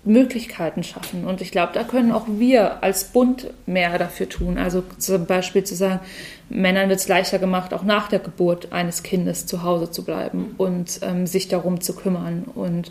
Möglichkeiten 0.04 0.82
schaffen. 0.82 1.24
Und 1.24 1.40
ich 1.40 1.50
glaube, 1.50 1.72
da 1.74 1.84
können 1.84 2.12
auch 2.12 2.26
wir 2.28 2.82
als 2.82 3.04
Bund 3.04 3.48
mehr 3.66 3.98
dafür 3.98 4.28
tun. 4.28 4.58
Also 4.58 4.82
zum 4.98 5.26
Beispiel 5.26 5.64
zu 5.64 5.74
sagen, 5.74 6.00
Männern 6.48 6.88
wird 6.88 7.00
es 7.00 7.08
leichter 7.08 7.38
gemacht, 7.38 7.74
auch 7.74 7.82
nach 7.82 8.08
der 8.08 8.20
Geburt 8.20 8.72
eines 8.72 9.02
Kindes 9.02 9.46
zu 9.46 9.62
Hause 9.62 9.90
zu 9.90 10.04
bleiben 10.04 10.54
und 10.56 11.00
ähm, 11.02 11.26
sich 11.26 11.48
darum 11.48 11.80
zu 11.80 11.94
kümmern. 11.94 12.44
Und 12.54 12.90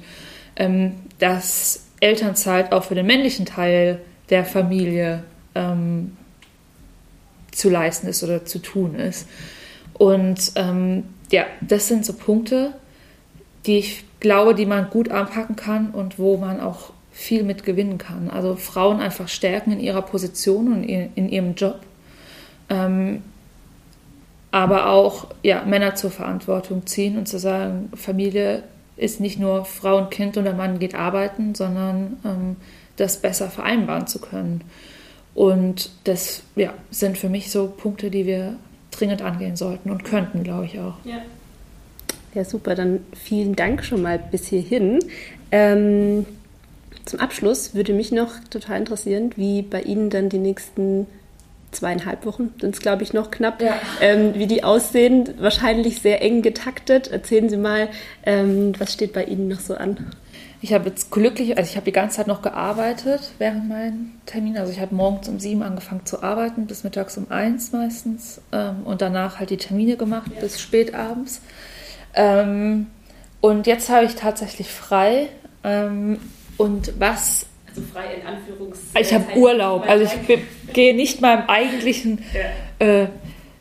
ähm, 0.55 0.93
dass 1.19 1.85
Elternzeit 1.99 2.71
auch 2.71 2.83
für 2.83 2.95
den 2.95 3.07
männlichen 3.07 3.45
Teil 3.45 3.99
der 4.29 4.45
Familie 4.45 5.23
ähm, 5.55 6.15
zu 7.57 7.69
leisten 7.69 8.07
ist 8.07 8.23
oder 8.23 8.45
zu 8.45 8.59
tun 8.59 8.95
ist. 8.95 9.27
Und 9.93 10.51
ähm, 10.55 11.05
ja, 11.31 11.45
das 11.61 11.87
sind 11.87 12.05
so 12.05 12.13
Punkte, 12.13 12.73
die 13.65 13.79
ich 13.79 14.05
glaube, 14.19 14.53
die 14.53 14.65
man 14.65 14.89
gut 14.89 15.09
anpacken 15.09 15.55
kann 15.55 15.89
und 15.91 16.19
wo 16.19 16.37
man 16.37 16.59
auch 16.59 16.91
viel 17.11 17.43
mit 17.43 17.63
gewinnen 17.63 17.97
kann. 17.97 18.29
Also 18.29 18.55
Frauen 18.55 18.99
einfach 18.99 19.27
stärken 19.27 19.71
in 19.71 19.79
ihrer 19.79 20.03
Position 20.03 20.71
und 20.71 20.83
in 20.83 21.29
ihrem 21.29 21.55
Job. 21.55 21.79
Ähm, 22.69 23.23
aber 24.51 24.89
auch 24.89 25.27
ja, 25.41 25.63
Männer 25.65 25.95
zur 25.95 26.11
Verantwortung 26.11 26.85
ziehen 26.85 27.17
und 27.17 27.27
zu 27.27 27.39
sagen, 27.39 27.91
Familie 27.95 28.63
ist 28.95 29.19
nicht 29.19 29.39
nur 29.39 29.65
Frau 29.65 29.97
und 29.97 30.11
Kind 30.11 30.37
und 30.37 30.45
der 30.45 30.53
Mann 30.53 30.79
geht 30.79 30.95
arbeiten, 30.95 31.55
sondern 31.55 32.17
ähm, 32.23 32.55
das 32.97 33.17
besser 33.17 33.49
vereinbaren 33.49 34.07
zu 34.07 34.19
können. 34.19 34.61
Und 35.37 35.91
das 36.05 36.41
ja, 36.55 36.73
sind 36.89 37.15
für 37.15 37.29
mich 37.29 37.51
so 37.51 37.67
Punkte, 37.67 38.09
die 38.09 38.25
wir 38.25 38.55
dringend 38.89 39.21
angehen 39.21 39.55
sollten 39.55 39.91
und 39.91 40.03
könnten, 40.03 40.41
glaube 40.41 40.65
ich 40.65 40.79
auch. 40.79 40.95
Ja. 41.05 41.21
ja, 42.33 42.43
super. 42.43 42.73
Dann 42.73 43.01
vielen 43.13 43.55
Dank 43.55 43.85
schon 43.85 44.01
mal 44.01 44.17
bis 44.17 44.47
hierhin. 44.47 44.97
Ähm, 45.51 46.25
zum 47.05 47.19
Abschluss 47.19 47.75
würde 47.75 47.93
mich 47.93 48.11
noch 48.11 48.31
total 48.49 48.79
interessieren, 48.79 49.29
wie 49.35 49.61
bei 49.61 49.83
Ihnen 49.83 50.09
dann 50.09 50.29
die 50.29 50.39
nächsten 50.39 51.05
zweieinhalb 51.71 52.25
Wochen 52.25 52.53
sind 52.59 52.75
es, 52.75 52.81
glaube 52.81 53.03
ich, 53.03 53.13
noch 53.13 53.31
knapp, 53.31 53.61
ja. 53.61 53.75
ähm, 54.01 54.33
wie 54.35 54.47
die 54.47 54.63
aussehen. 54.63 55.29
Wahrscheinlich 55.39 56.01
sehr 56.01 56.21
eng 56.21 56.41
getaktet. 56.41 57.07
Erzählen 57.09 57.49
Sie 57.49 57.57
mal, 57.57 57.89
ähm, 58.25 58.73
was 58.77 58.93
steht 58.93 59.13
bei 59.13 59.23
Ihnen 59.23 59.47
noch 59.47 59.59
so 59.59 59.75
an? 59.75 60.11
Ich 60.59 60.73
habe 60.73 60.89
jetzt 60.89 61.11
glücklich, 61.11 61.55
also 61.57 61.69
ich 61.69 61.75
habe 61.75 61.85
die 61.85 61.91
ganze 61.91 62.17
Zeit 62.17 62.27
noch 62.27 62.41
gearbeitet 62.41 63.31
während 63.37 63.69
meinen 63.69 64.19
Terminen. 64.25 64.57
Also 64.57 64.71
ich 64.71 64.79
habe 64.79 64.95
morgens 64.95 65.29
um 65.29 65.39
sieben 65.39 65.61
angefangen 65.61 66.05
zu 66.05 66.23
arbeiten, 66.23 66.65
bis 66.65 66.83
mittags 66.83 67.17
um 67.17 67.29
eins 67.29 67.71
meistens. 67.73 68.41
Ähm, 68.51 68.83
und 68.85 69.01
danach 69.01 69.39
halt 69.39 69.51
die 69.51 69.57
Termine 69.57 69.97
gemacht 69.97 70.31
ja. 70.33 70.41
bis 70.41 70.59
spät 70.59 70.95
abends. 70.95 71.41
Ähm, 72.15 72.87
und 73.39 73.67
jetzt 73.67 73.89
habe 73.89 74.05
ich 74.05 74.15
tatsächlich 74.15 74.69
frei. 74.71 75.29
Ähm, 75.63 76.19
und 76.57 76.93
was 76.99 77.45
so 77.77 77.83
frei 77.93 78.15
in 78.15 78.27
Anführungs. 78.27 78.79
Ich 78.99 79.13
habe 79.13 79.37
Urlaub, 79.37 79.87
also 79.87 80.05
ich 80.05 80.39
gehe 80.73 80.95
nicht 80.95 81.21
meinem 81.21 81.43
eigentlichen, 81.47 82.23
ja. 82.79 82.85
Äh, 82.85 83.07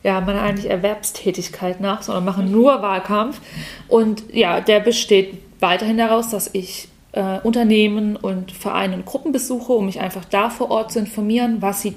ja, 0.03 0.21
meiner 0.21 0.43
eigentlich 0.43 0.71
Erwerbstätigkeit 0.71 1.81
nach, 1.81 2.03
sondern 2.03 2.25
mache 2.25 2.43
nur 2.43 2.81
Wahlkampf. 2.81 3.41
Und 3.89 4.23
ja, 4.33 4.61
der 4.61 4.79
besteht 4.79 5.39
weiterhin 5.59 5.99
daraus, 5.99 6.31
dass 6.31 6.49
ich 6.53 6.89
äh, 7.13 7.41
Unternehmen 7.41 8.15
und 8.15 8.53
Vereine 8.53 8.95
und 8.95 9.05
Gruppen 9.05 9.33
besuche, 9.33 9.73
um 9.73 9.87
mich 9.87 10.01
einfach 10.01 10.25
da 10.25 10.49
vor 10.49 10.71
Ort 10.71 10.93
zu 10.93 11.01
informieren, 11.01 11.61
was 11.61 11.83
sie 11.83 11.95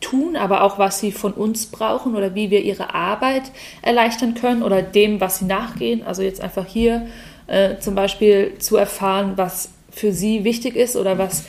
tun, 0.00 0.34
aber 0.34 0.64
auch 0.64 0.78
was 0.78 0.98
sie 0.98 1.12
von 1.12 1.32
uns 1.32 1.66
brauchen 1.66 2.16
oder 2.16 2.34
wie 2.34 2.50
wir 2.50 2.62
ihre 2.62 2.94
Arbeit 2.94 3.52
erleichtern 3.82 4.34
können 4.34 4.62
oder 4.62 4.82
dem, 4.82 5.20
was 5.20 5.38
sie 5.38 5.44
nachgehen. 5.44 6.02
Also 6.02 6.22
jetzt 6.22 6.40
einfach 6.40 6.66
hier 6.66 7.06
äh, 7.46 7.78
zum 7.78 7.94
Beispiel 7.94 8.58
zu 8.58 8.76
erfahren, 8.76 9.34
was 9.36 9.70
für 9.90 10.12
sie 10.12 10.44
wichtig 10.44 10.76
ist 10.76 10.96
oder 10.96 11.18
was 11.18 11.44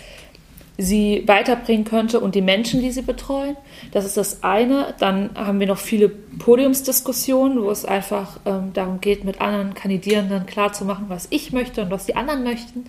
sie 0.77 1.23
weiterbringen 1.27 1.85
könnte 1.85 2.19
und 2.19 2.35
die 2.35 2.41
Menschen, 2.41 2.81
die 2.81 2.91
sie 2.91 3.01
betreuen. 3.01 3.55
Das 3.91 4.05
ist 4.05 4.17
das 4.17 4.43
eine. 4.43 4.93
Dann 4.99 5.31
haben 5.35 5.59
wir 5.59 5.67
noch 5.67 5.77
viele 5.77 6.09
Podiumsdiskussionen, 6.09 7.61
wo 7.61 7.69
es 7.69 7.85
einfach 7.85 8.39
ähm, 8.45 8.71
darum 8.73 8.99
geht, 8.99 9.23
mit 9.23 9.41
anderen 9.41 9.73
Kandidierenden 9.73 10.45
klarzumachen, 10.45 11.05
was 11.07 11.27
ich 11.29 11.51
möchte 11.53 11.83
und 11.83 11.91
was 11.91 12.05
die 12.05 12.15
anderen 12.15 12.43
möchten. 12.43 12.85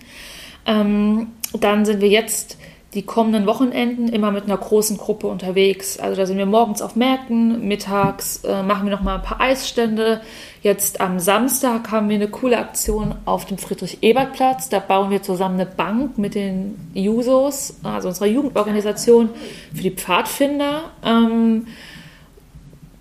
Ähm, 0.65 1.27
dann 1.59 1.85
sind 1.85 2.01
wir 2.01 2.09
jetzt 2.09 2.57
die 2.93 3.03
kommenden 3.03 3.47
Wochenenden 3.47 4.07
immer 4.07 4.31
mit 4.31 4.45
einer 4.45 4.57
großen 4.57 4.97
Gruppe 4.97 5.27
unterwegs. 5.27 5.97
Also 5.97 6.15
da 6.15 6.25
sind 6.25 6.37
wir 6.37 6.45
morgens 6.45 6.81
auf 6.81 6.95
Märkten, 6.95 7.67
mittags 7.67 8.43
äh, 8.43 8.61
machen 8.63 8.85
wir 8.85 8.91
noch 8.95 9.01
mal 9.01 9.15
ein 9.15 9.23
paar 9.23 9.41
Eisstände. 9.41 10.21
Jetzt 10.63 11.01
am 11.01 11.19
Samstag 11.19 11.91
haben 11.91 12.07
wir 12.07 12.15
eine 12.15 12.29
coole 12.29 12.57
Aktion 12.57 13.15
auf 13.25 13.43
dem 13.43 13.57
Friedrich-Ebert-Platz. 13.57 14.69
Da 14.69 14.79
bauen 14.79 15.11
wir 15.11 15.21
zusammen 15.21 15.59
eine 15.59 15.65
Bank 15.65 16.17
mit 16.17 16.35
den 16.35 16.89
Jusos, 16.93 17.75
also 17.83 18.07
unserer 18.07 18.27
Jugendorganisation 18.27 19.29
für 19.75 19.81
die 19.81 19.91
Pfadfinder. 19.91 20.83
Ähm, 21.03 21.67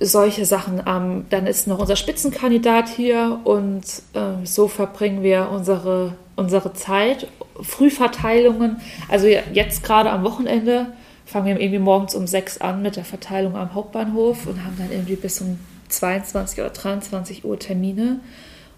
solche 0.00 0.44
Sachen. 0.44 0.82
Ähm, 0.84 1.26
dann 1.30 1.46
ist 1.46 1.68
noch 1.68 1.78
unser 1.78 1.94
Spitzenkandidat 1.94 2.88
hier 2.88 3.38
und 3.44 3.84
äh, 4.14 4.44
so 4.44 4.66
verbringen 4.66 5.22
wir 5.22 5.48
unsere, 5.52 6.14
unsere 6.34 6.72
Zeit 6.72 7.28
Frühverteilungen. 7.60 8.80
Also 9.08 9.28
jetzt 9.28 9.84
gerade 9.84 10.10
am 10.10 10.24
Wochenende 10.24 10.86
fangen 11.26 11.46
wir 11.46 11.60
irgendwie 11.60 11.78
morgens 11.78 12.16
um 12.16 12.26
sechs 12.26 12.58
an 12.58 12.82
mit 12.82 12.96
der 12.96 13.04
Verteilung 13.04 13.54
am 13.54 13.72
Hauptbahnhof 13.72 14.48
und 14.48 14.64
haben 14.64 14.74
dann 14.78 14.90
irgendwie 14.90 15.14
bis 15.14 15.40
um 15.40 15.60
22 15.92 16.60
oder 16.60 16.70
23 16.70 17.44
Uhr 17.44 17.58
Termine. 17.58 18.20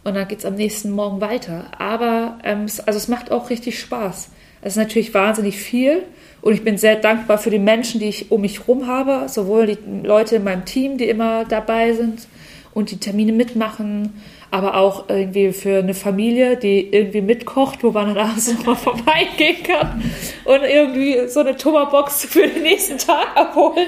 Und 0.05 0.15
dann 0.15 0.29
geht 0.29 0.41
es 0.41 0.45
am 0.45 0.55
nächsten 0.55 0.91
Morgen 0.91 1.21
weiter. 1.21 1.67
Aber 1.79 2.39
ähm, 2.45 2.67
also 2.85 2.97
es 2.97 3.09
macht 3.09 3.31
auch 3.31 3.51
richtig 3.51 3.79
Spaß. 3.79 4.31
Es 4.61 4.73
ist 4.73 4.77
natürlich 4.77 5.13
wahnsinnig 5.13 5.59
viel 5.59 6.05
und 6.41 6.55
ich 6.55 6.65
bin 6.65 6.79
sehr 6.79 6.97
dankbar 6.97 7.37
für 7.37 7.51
die 7.51 7.59
Menschen, 7.59 8.01
die 8.01 8.09
ich 8.09 8.31
um 8.31 8.41
mich 8.41 8.61
herum 8.61 8.87
habe, 8.87 9.29
sowohl 9.29 9.67
die 9.67 9.79
Leute 10.03 10.37
in 10.37 10.45
meinem 10.45 10.65
Team, 10.65 10.97
die 10.97 11.07
immer 11.07 11.45
dabei 11.45 11.93
sind 11.93 12.27
und 12.73 12.91
die 12.91 12.97
Termine 12.97 13.33
mitmachen, 13.33 14.23
aber 14.51 14.77
auch 14.77 15.09
irgendwie 15.11 15.53
für 15.53 15.81
eine 15.81 15.93
Familie, 15.93 16.57
die 16.57 16.89
irgendwie 16.89 17.21
mitkocht, 17.21 17.83
wo 17.85 17.91
man 17.91 18.15
dann 18.15 18.29
abends 18.31 18.53
nochmal 18.53 18.77
vorbeigehen 18.77 19.63
kann 19.63 20.03
und 20.45 20.63
irgendwie 20.63 21.29
so 21.29 21.41
eine 21.41 21.57
Tummerbox 21.57 22.25
für 22.25 22.47
den 22.47 22.63
nächsten 22.63 22.97
Tag 22.97 23.37
abholen. 23.37 23.87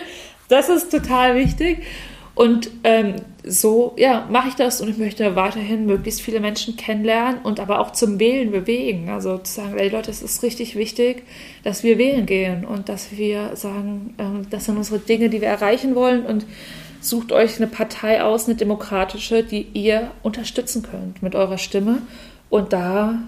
Das 0.49 0.69
ist 0.69 0.91
total 0.91 1.37
wichtig. 1.37 1.85
Und 2.37 2.69
ähm, 2.85 3.15
so 3.45 3.95
ja, 3.97 4.27
mache 4.31 4.49
ich 4.49 4.55
das 4.57 4.83
und 4.83 4.91
ich 4.91 4.99
möchte 4.99 5.37
weiterhin 5.37 5.87
möglichst 5.87 6.21
viele 6.21 6.39
Menschen 6.39 6.77
kennenlernen 6.77 7.41
und 7.43 7.61
aber 7.61 7.81
auch 7.81 7.93
zum 7.93 8.21
Wählen 8.21 8.51
bewegen. 8.51 9.09
Also 9.09 9.39
zu 9.39 9.55
sagen, 9.55 9.79
ey 9.79 9.89
Leute, 9.89 10.11
es 10.11 10.21
ist 10.21 10.43
richtig 10.43 10.77
wichtig, 10.77 11.23
dass 11.65 11.83
wir 11.83 11.97
wählen 11.97 12.27
gehen 12.27 12.67
und 12.67 12.91
dass 12.91 13.17
wir 13.17 13.57
sagen, 13.57 14.15
ähm, 14.19 14.47
das 14.51 14.67
sind 14.67 14.77
unsere 14.77 14.99
Dinge, 14.99 15.31
die 15.31 15.41
wir 15.41 15.49
erreichen 15.49 15.95
wollen 15.95 16.27
und 16.27 16.45
sucht 17.01 17.33
euch 17.33 17.57
eine 17.57 17.69
Partei 17.69 18.23
aus, 18.23 18.47
eine 18.47 18.57
demokratische, 18.57 19.43
die 19.43 19.67
ihr 19.73 20.11
unterstützen 20.23 20.83
könnt 20.83 21.23
mit 21.23 21.35
eurer 21.35 21.57
Stimme. 21.59 22.03
Und 22.51 22.75
da 22.75 23.19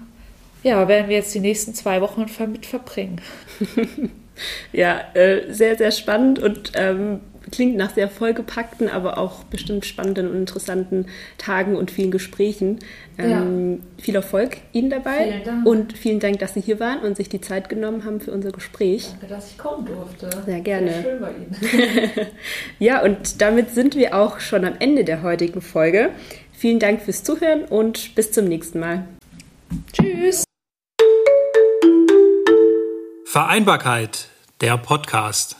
ja, 0.61 0.87
werden 0.87 1.09
wir 1.09 1.15
jetzt 1.15 1.33
die 1.33 1.39
nächsten 1.39 1.73
zwei 1.73 1.99
Wochen 2.01 2.27
mit 2.51 2.65
verbringen. 2.67 3.21
ja, 4.71 5.01
äh, 5.15 5.51
sehr, 5.51 5.79
sehr 5.79 5.91
spannend 5.91 6.37
und 6.37 6.73
ähm, 6.75 7.21
klingt 7.51 7.75
nach 7.77 7.93
sehr 7.93 8.09
vollgepackten, 8.09 8.89
aber 8.89 9.17
auch 9.17 9.43
bestimmt 9.45 9.85
spannenden 9.85 10.29
und 10.29 10.37
interessanten 10.37 11.05
Tagen 11.37 11.75
und 11.75 11.91
vielen 11.91 12.11
Gesprächen. 12.11 12.79
Ähm, 13.17 13.71
ja. 13.71 14.03
Viel 14.03 14.15
Erfolg 14.15 14.57
Ihnen 14.71 14.89
dabei 14.89 15.31
vielen 15.31 15.43
Dank. 15.43 15.65
und 15.65 15.97
vielen 15.97 16.19
Dank, 16.19 16.39
dass 16.39 16.53
Sie 16.53 16.61
hier 16.61 16.79
waren 16.79 16.99
und 16.99 17.17
sich 17.17 17.29
die 17.29 17.41
Zeit 17.41 17.69
genommen 17.69 18.05
haben 18.05 18.21
für 18.21 18.31
unser 18.31 18.51
Gespräch. 18.51 19.09
Danke, 19.11 19.27
dass 19.27 19.51
ich 19.51 19.57
kommen 19.57 19.85
durfte. 19.85 20.29
Sehr 20.45 20.61
gerne. 20.61 20.91
Sehr 20.91 21.03
schön 21.03 21.21
bei 21.21 21.31
Ihnen. 21.31 22.27
ja, 22.79 23.01
und 23.03 23.41
damit 23.41 23.71
sind 23.71 23.95
wir 23.95 24.15
auch 24.15 24.39
schon 24.39 24.65
am 24.65 24.73
Ende 24.79 25.03
der 25.03 25.23
heutigen 25.23 25.61
Folge. 25.61 26.09
Vielen 26.53 26.79
Dank 26.79 27.01
fürs 27.01 27.23
Zuhören 27.23 27.65
und 27.65 28.15
bis 28.15 28.31
zum 28.31 28.45
nächsten 28.45 28.79
Mal. 28.79 29.05
Tschüss. 29.93 30.43
Vereinbarkeit, 33.25 34.29
der 34.59 34.77
Podcast. 34.77 35.58